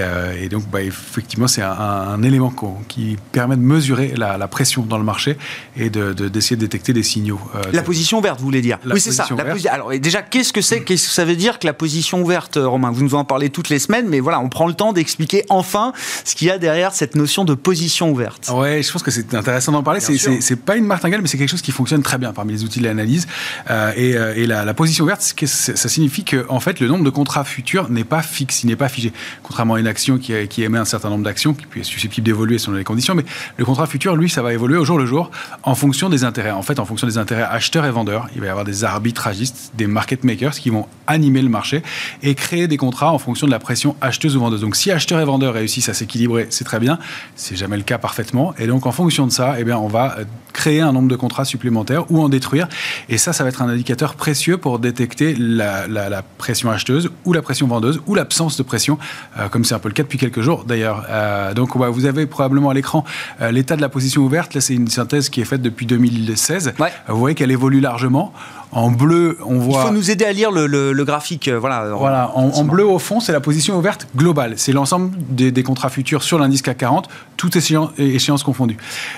[0.49, 2.53] donc bah, effectivement, c'est un, élément
[2.87, 5.37] qui permet de mesurer la, pression dans le marché
[5.75, 7.39] et d'essayer de, de, détecter des signaux.
[7.73, 9.27] la position ouverte, vous voulez dire oui, c'est ça.
[9.71, 12.67] Alors, déjà, qu'est-ce que c'est Qu'est-ce que ça veut dire que la position ouverte, euh,
[12.67, 12.91] Romain?
[12.91, 15.93] Vous nous en parlez toutes les semaines, mais voilà, on prend le temps d'expliquer enfin
[16.23, 18.49] ce qu'il y a derrière cette notion de position ouverte.
[18.53, 19.99] Ouais, je pense que c'est intéressant d'en parler.
[19.99, 22.79] C'est pas une martingale, mais c'est quelque chose qui fonctionne très bien parmi les outils
[22.79, 23.27] de l'analyse.
[23.69, 27.09] Euh, et, euh, et la, position ouverte, ça signifie que en fait, le nombre de
[27.09, 29.13] contrats futurs n'est pas fixe, il n'est pas figé.
[29.43, 32.57] Contrairement à une action qui, qui émet un certain nombre d'actions, qui est susceptible d'évoluer
[32.57, 33.25] selon les conditions, mais
[33.57, 35.31] le contrat futur, lui, ça va évoluer au jour le jour
[35.63, 36.51] en fonction des intérêts.
[36.51, 39.71] En fait, en fonction des intérêts acheteurs et vendeurs, il va y avoir des arbitragistes,
[39.75, 41.83] des market makers qui vont animer le marché
[42.23, 44.61] et créer des contrats en fonction de la pression acheteuse ou vendeuse.
[44.61, 46.99] Donc si acheteur et vendeur réussissent à s'équilibrer, c'est très bien.
[47.35, 48.53] C'est jamais le cas parfaitement.
[48.57, 50.23] Et donc en fonction de ça, eh bien, on va euh,
[50.53, 52.67] créer un nombre de contrats supplémentaires ou en détruire.
[53.09, 57.41] Et ça, ça va être un indicateur précieux pour détecter la, pression acheteuse ou la
[57.41, 58.97] pression vendeuse ou l'absence de pression,
[59.37, 61.05] euh, comme c'est un peu le cas depuis quelques jours d'ailleurs.
[61.09, 63.03] Euh, donc vous avez probablement à l'écran
[63.51, 64.53] l'état de la position ouverte.
[64.53, 66.73] Là, c'est une synthèse qui est faite depuis 2016.
[67.07, 68.33] Vous voyez qu'elle évolue largement.
[68.71, 69.83] En bleu, on voit.
[69.83, 71.47] Il faut nous aider à lire le, graphique.
[71.47, 71.85] Euh, voilà.
[71.93, 72.31] Voilà.
[72.35, 74.53] En, bleu au fond, c'est la position ouverte globale.
[74.57, 78.77] C'est l'ensemble des, contrats futurs sur l'indice CAC 40, toutes échéances échéance confondues.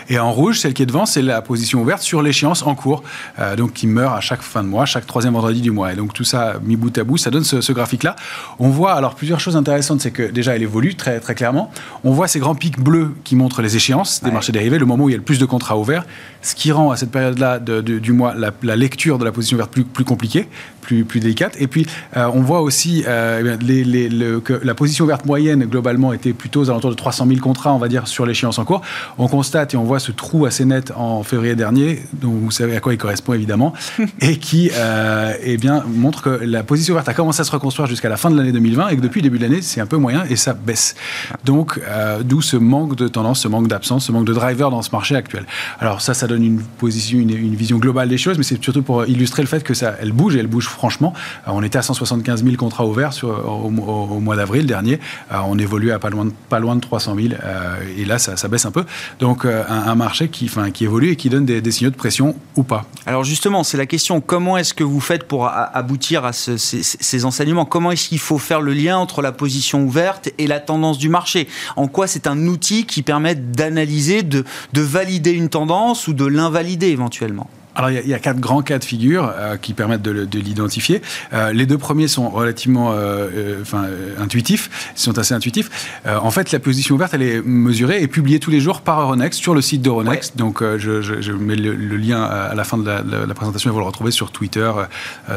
[0.10, 3.04] Et en rouge, celle qui est devant, c'est la position ouverte sur l'échéance en cours,
[3.40, 5.92] euh, donc qui meurt à chaque fin de mois, chaque troisième vendredi du mois.
[5.92, 8.16] Et donc tout ça mis bout à bout, ça donne ce, graphique-là.
[8.60, 11.72] On voit alors plusieurs choses intéressantes, c'est que déjà elle évolue très très clairement.
[12.04, 15.06] On voit ces grands pics bleus qui montrent les échéances des marchés dérivés, le moment
[15.06, 16.06] où il y a le plus de contrats ouverts,
[16.48, 20.06] ce qui rend à cette période-là du mois la, lecture de la position plus, plus
[20.06, 20.48] compliquée
[20.88, 21.56] plus, plus délicate.
[21.60, 21.86] Et puis,
[22.16, 24.10] euh, on voit aussi euh, les,
[24.40, 27.78] que la position verte moyenne, globalement, était plutôt aux alentours de 300 000 contrats, on
[27.78, 28.82] va dire, sur l'échéance en cours.
[29.18, 32.78] On constate et on voit ce trou assez net en février dernier, dont vous savez
[32.78, 33.74] à quoi il correspond, évidemment,
[34.22, 37.88] et qui euh, eh bien, montre que la position verte a commencé à se reconstruire
[37.88, 39.88] jusqu'à la fin de l'année 2020 et que depuis le début de l'année, c'est un
[39.88, 40.96] peu moyen et ça baisse.
[41.44, 41.82] Donc,
[42.24, 45.16] d'où ce manque de tendance, ce manque d'absence, ce manque de driver dans ce marché
[45.16, 45.46] actuel.
[45.80, 48.84] Alors ça, ça donne une position, une, une vision globale des choses, mais c'est surtout
[48.84, 51.14] pour illustrer le fait que ça, elle bouge et elle bouge franchement.
[51.48, 55.00] Euh, on était à 175 000 contrats ouverts sur, au, mois d'avril dernier.
[55.32, 57.28] Euh, on évolue à pas loin de, pas loin de 300 000.
[57.44, 58.86] Euh, et là, ça, baisse un peu.
[59.20, 60.50] Donc, un, marché qui
[60.82, 62.86] évolue et qui donne des, signaux de pression ou pas.
[63.06, 64.22] Alors, justement, c'est la question.
[64.22, 67.66] Comment est-ce que vous faites pour aboutir à ces, enseignements?
[67.66, 71.10] Comment est-ce qu'il faut faire le lien entre la position ouverte et la tendance du
[71.10, 71.48] marché?
[71.76, 76.88] En quoi c'est un outil qui permet d'analyser, de valider une tendance ou de l'invalider
[76.88, 77.50] éventuellement?
[77.78, 81.04] Alors, il y, a quatre grands cas de figure euh, qui permettent de, l'identifier.
[81.32, 83.86] Euh, les deux premiers sont relativement euh, enfin,
[84.18, 85.70] intuitifs, ils sont assez intuitifs.
[86.06, 89.40] en fait, la position ouverte, elle est mesurée et publiée tous les jours par Euronext
[89.40, 90.36] sur le site d'Euronext.
[90.38, 94.10] Donc, je, mets le, lien à la fin de la, présentation et vous le retrouvez
[94.10, 94.72] sur Twitter,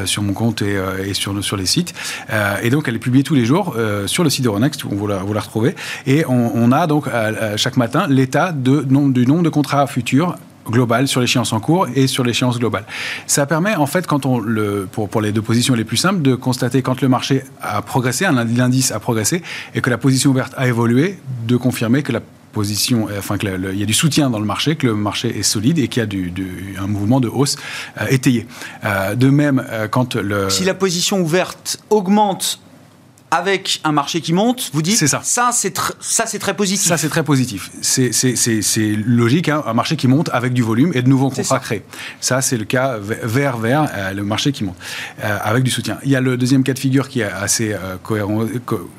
[0.07, 1.93] sur mon compte et, sur, sur les sites.
[2.62, 3.76] et donc, elle est publiée tous les jours
[4.07, 5.74] sur le site d'Euronext, vous la, vous la retrouvez.
[6.07, 7.07] Et on, a donc
[7.57, 10.38] chaque matin l'état de, du nombre de contrats futurs
[10.70, 12.84] globale sur l'échéance en cours et sur l'échéance globale.
[13.26, 16.34] Ça permet en fait, quand on le, pour, les deux positions les plus simples, de
[16.34, 19.42] constater quand le marché a progressé, l'indice a progressé
[19.74, 22.20] et que la position ouverte a évolué, de confirmer que la
[22.52, 25.78] position, enfin qu'il y a du soutien dans le marché, que le marché est solide
[25.78, 27.56] et qu'il y a un mouvement de hausse
[28.00, 28.46] euh, étayé.
[28.84, 30.50] Euh, de même, euh, quand le...
[30.50, 32.60] Si la position ouverte augmente
[33.31, 35.20] avec un marché qui monte, vous dites ça.
[35.22, 35.70] Ça, c'est
[36.39, 36.89] très positif.
[36.89, 37.70] Ça, c'est très positif.
[37.81, 41.83] C'est logique, hein, un marché qui monte avec du volume et de nouveaux contrats créés.
[42.20, 44.76] Ça, c'est le cas vers vers euh, le marché qui monte
[45.22, 45.99] euh, avec du soutien.
[46.05, 48.47] Il y a le deuxième cas de figure qui est assez euh, cohérent,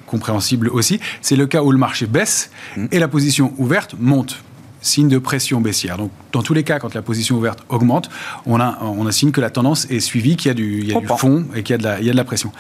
[0.05, 0.99] compréhensible aussi.
[1.21, 2.85] C'est le cas où le marché baisse mmh.
[2.91, 4.37] et la position ouverte monte
[4.81, 5.97] signe de pression baissière.
[5.97, 8.09] Donc, dans tous les cas, quand la position ouverte augmente,
[8.45, 10.95] on a, on a signe que la tendance est suivie, qu'il y a du, y
[10.95, 12.51] a du fond et qu'il y, a de la, il y a de la pression.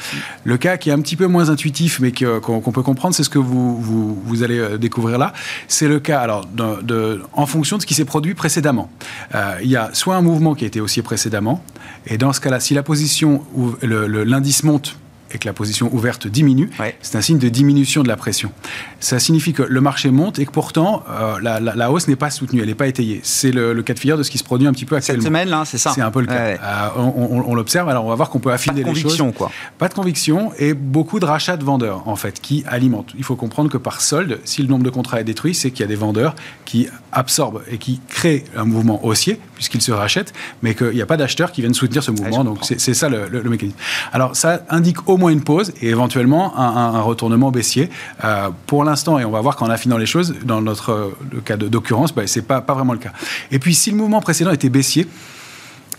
[0.43, 3.29] Le cas qui est un petit peu moins intuitif, mais qu'on peut comprendre, c'est ce
[3.29, 5.33] que vous, vous, vous, allez euh, découvrir là.
[5.67, 8.89] C'est le cas, alors, de, de, en fonction de ce qui s'est produit précédemment.
[9.35, 11.63] Euh, il y a soit un mouvement qui a été haussier précédemment,
[12.05, 13.43] et dans ce cas-là, si la position,
[13.81, 14.97] l'indice monte
[15.33, 16.69] et que la position ouverte diminue,
[17.01, 18.51] c'est un signe de diminution de la pression.
[18.99, 22.61] Ça signifie que le marché monte et que pourtant euh, la, hausse n'est pas soutenue,
[22.61, 23.19] elle n'est pas étayée.
[23.23, 25.21] C'est le, cas de figure de ce qui se produit un petit peu actuellement.
[25.21, 26.33] Cette semaine, là, c'est ça C'est un peu le cas.
[26.33, 29.51] Euh, on, l'observe, alors on va voir qu'on peut affiner pas de conviction, Quoi.
[29.77, 33.13] Pas de conviction et beaucoup de rachats de vendeurs, en fait, qui alimentent.
[33.17, 35.81] Il faut comprendre que par solde, si le nombre de contrats est détruit, c'est qu'il
[35.81, 40.33] y a des vendeurs qui absorbent et qui créent un mouvement haussier, puisqu'ils se rachètent,
[40.61, 42.43] mais qu'il n'y a pas d'acheteurs qui viennent soutenir ce mouvement.
[42.43, 43.77] donc c'est ça le, mécanisme.
[44.13, 47.89] Alors ça indique au moins une pause et éventuellement un, retournement baissier.
[48.23, 51.57] Euh, pour l'instant, et on va voir qu'en affinant les choses, dans notre le cas
[51.57, 53.13] d'occurrence, bah, ce n'est pas, pas vraiment le cas.
[53.51, 55.07] Et puis si le mouvement précédent était baissier,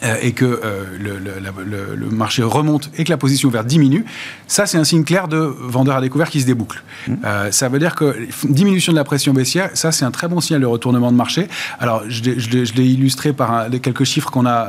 [0.04, 4.04] euh, et que euh, le, marché remonte et que la position ouverte diminue,
[4.48, 6.82] ça c'est un signe clair de vendeur à découvert qui se déboucle.
[7.06, 7.14] Mmh.
[7.24, 10.40] Euh, ça veut dire que diminution de la pression baissière, ça c'est un très bon
[10.40, 11.46] signal de retournement de marché.
[11.78, 14.66] Alors je l'ai illustré par quelques chiffres qu'on a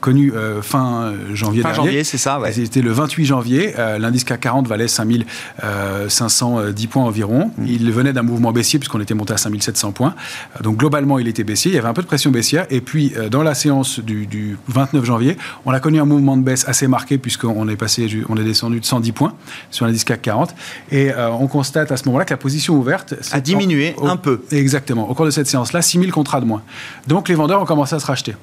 [0.00, 0.32] connus
[0.62, 2.40] fin janvier fin janvier, c'est ça.
[2.40, 2.52] Ouais.
[2.52, 3.74] C'était le 28 janvier.
[3.98, 7.50] L'indice CAC 40 valait 5510 points environ.
[7.58, 7.66] Mmh.
[7.66, 10.14] Il venait d'un mouvement baissier puisqu'on était monté à 5700 points.
[10.62, 11.70] Donc globalement, il était baissier.
[11.72, 12.66] Il y avait un peu de pression baissière.
[12.70, 15.36] Et puis dans la séance du, du 29 janvier.
[15.66, 18.80] On a connu un mouvement de baisse assez marqué puisqu'on est passé, on est descendu
[18.80, 19.34] de 110 points
[19.70, 20.54] sur l'indice CAC 40.
[20.90, 24.42] Et euh, on constate à ce moment-là que la position ouverte a diminué un peu.
[24.52, 25.10] Exactement.
[25.10, 26.62] Au cours de cette séance-là, 6000 contrats de moins.
[27.06, 28.36] Donc les vendeurs ont commencé à se racheter.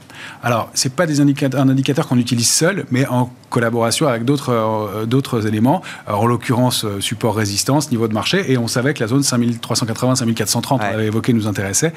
[0.43, 4.51] Alors, c'est pas des indicateurs, un indicateur qu'on utilise seul, mais en collaboration avec d'autres
[4.51, 8.99] euh, d'autres éléments, en l'occurrence euh, support résistance, niveau de marché, et on savait que
[8.99, 11.93] la zone 5380, 5430, on avait évoqué, nous intéressait.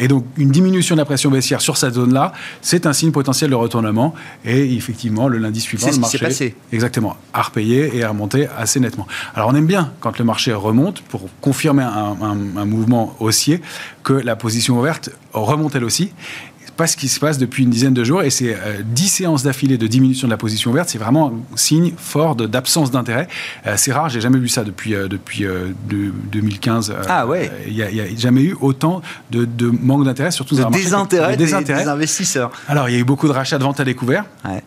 [0.00, 3.50] et donc, une diminution de la pression baissière sur cette zone-là, c'est un signe potentiel
[3.50, 4.14] de retournement.
[4.44, 6.56] Et effectivement, le lundi suivant, le marché passé.
[6.72, 9.06] exactement a repayé et a remonté assez nettement.
[9.36, 13.60] Alors on aime bien quand le marché remonte pour confirmer un, mouvement haussier
[14.02, 16.12] que la position ouverte remonte elle aussi
[16.76, 19.42] pas ce qui se passe depuis une dizaine de jours et c'est 10 euh, séances
[19.42, 23.28] d'affilée de diminution de la position ouverte, c'est vraiment un signe fort d'absence d'intérêt.
[23.66, 25.46] Euh, c'est rare, j'ai jamais vu ça depuis, euh, depuis
[25.86, 26.94] 2015.
[27.08, 31.36] ah ouais Il n'y a, jamais eu autant de, manque d'intérêt, surtout dans un désintérêt,
[31.36, 32.50] des, des, investisseurs.
[32.68, 34.24] Alors il y a eu beaucoup de rachats de vente à découvert.
[34.44, 34.62] Ouais.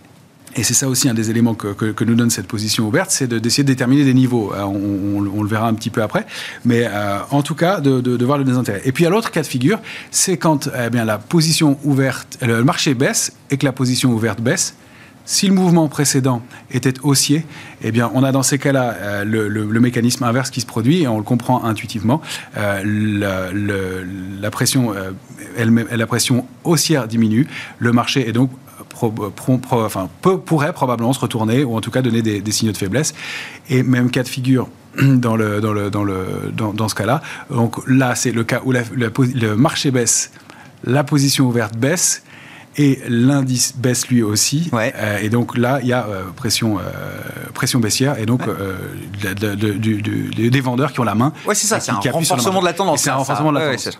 [0.55, 3.63] Et c'est ça aussi un des éléments que, nous donne cette position ouverte, c'est d'essayer
[3.63, 4.53] de, déterminer des niveaux.
[4.53, 6.25] Euh, on, le verra un petit peu après,
[6.63, 8.81] mais euh, en tout cas de, voir le désintérêt.
[8.85, 9.79] Et puis à l'autre cas de figure,
[10.11, 14.75] c'est quand eh la position ouverte, le marché baisse et que la position ouverte baisse.
[15.27, 17.45] Si le mouvement précédent était haussier,
[17.81, 21.07] eh bien, on a dans ces cas-là euh, le, mécanisme inverse qui se produit et
[21.07, 22.21] on le comprend intuitivement.
[22.55, 24.93] la, la, pression,
[25.57, 27.47] la pression haussière diminue,
[27.79, 28.51] le marché est donc
[29.71, 33.13] enfin, pourrait probablement se retourner ou en tout cas donner des, signaux de faiblesse.
[33.69, 34.67] Et même cas de figure
[35.01, 37.21] dans, le, dans, le, dans, le, dans, ce cas-là.
[37.49, 40.31] Donc là, c'est le cas où le marché baisse,
[40.83, 42.23] la position ouverte baisse
[42.77, 44.69] et l'indice baisse lui aussi.
[44.73, 46.81] Euh, et donc là, il y a euh, pression, euh,
[47.53, 48.41] pression baissière et donc
[49.21, 51.33] des vendeurs qui ont la main.
[51.47, 53.01] Oui, c'est ça, c'est un renforcement de la tendance.
[53.01, 53.99] C'est un renforcement de la tendance.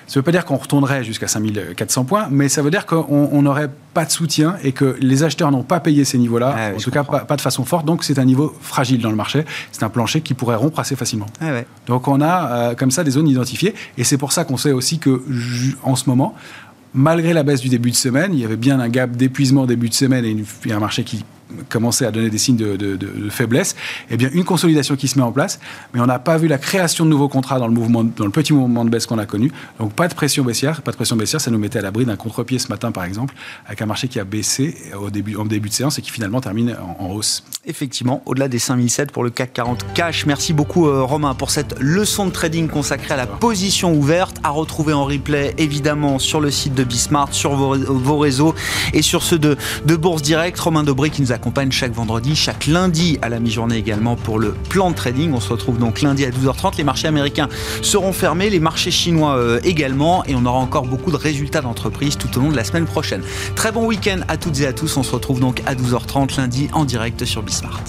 [0.07, 3.41] ça ne veut pas dire qu'on retournerait jusqu'à 5400 points, mais ça veut dire qu'on
[3.41, 6.79] n'aurait pas de soutien et que les acheteurs n'ont pas payé ces niveaux-là, ah en
[6.79, 7.85] tout cas pas, de façon forte.
[7.85, 9.45] Donc c'est un niveau fragile dans le marché.
[9.71, 11.27] C'est un plancher qui pourrait rompre assez facilement.
[11.41, 11.51] Ah
[11.87, 14.71] donc on a euh, comme ça des zones identifiées, et c'est pour ça qu'on sait
[14.71, 15.21] aussi que
[15.83, 16.35] en ce moment,
[16.93, 19.89] malgré la baisse du début de semaine, il y avait bien un gap d'épuisement début
[19.89, 21.23] de semaine et, un marché qui
[21.69, 23.75] commençait à donner des signes de, faiblesse,
[24.09, 25.59] eh bien une consolidation qui se met en place,
[25.93, 28.31] mais on n'a pas vu la création de nouveaux contrats dans le mouvement, dans le
[28.31, 29.51] petit mouvement de baisse qu'on a connu.
[29.79, 32.15] Donc pas de pression baissière, pas de pression baissière, ça nous mettait à l'abri d'un
[32.15, 33.35] contre-pied ce matin par exemple,
[33.65, 36.41] avec un marché qui a baissé au début, en début de séance et qui finalement
[36.41, 37.43] termine en, hausse.
[37.65, 40.25] Effectivement, au-delà des 5007 pour le CAC 40 cash.
[40.25, 44.49] Merci beaucoup euh, Romain pour cette leçon de trading consacrée à la position ouverte, à
[44.49, 48.55] retrouver en replay évidemment sur le site de Bismart, sur vos, réseaux
[48.93, 50.59] et sur ceux de, de Bourse Direct.
[50.59, 51.31] Romain Dobré qui nous
[51.71, 55.33] chaque vendredi, chaque lundi à la mi-journée également pour le plan de trading.
[55.33, 56.77] On se retrouve donc lundi à 12h30.
[56.77, 57.49] Les marchés américains
[57.81, 62.17] seront fermés, les marchés chinois euh, également et on aura encore beaucoup de résultats d'entreprise
[62.17, 63.21] tout au long de la semaine prochaine.
[63.55, 64.97] Très bon week-end à toutes et à tous.
[64.97, 67.83] On se retrouve donc à 12h30 lundi en direct sur Bismart.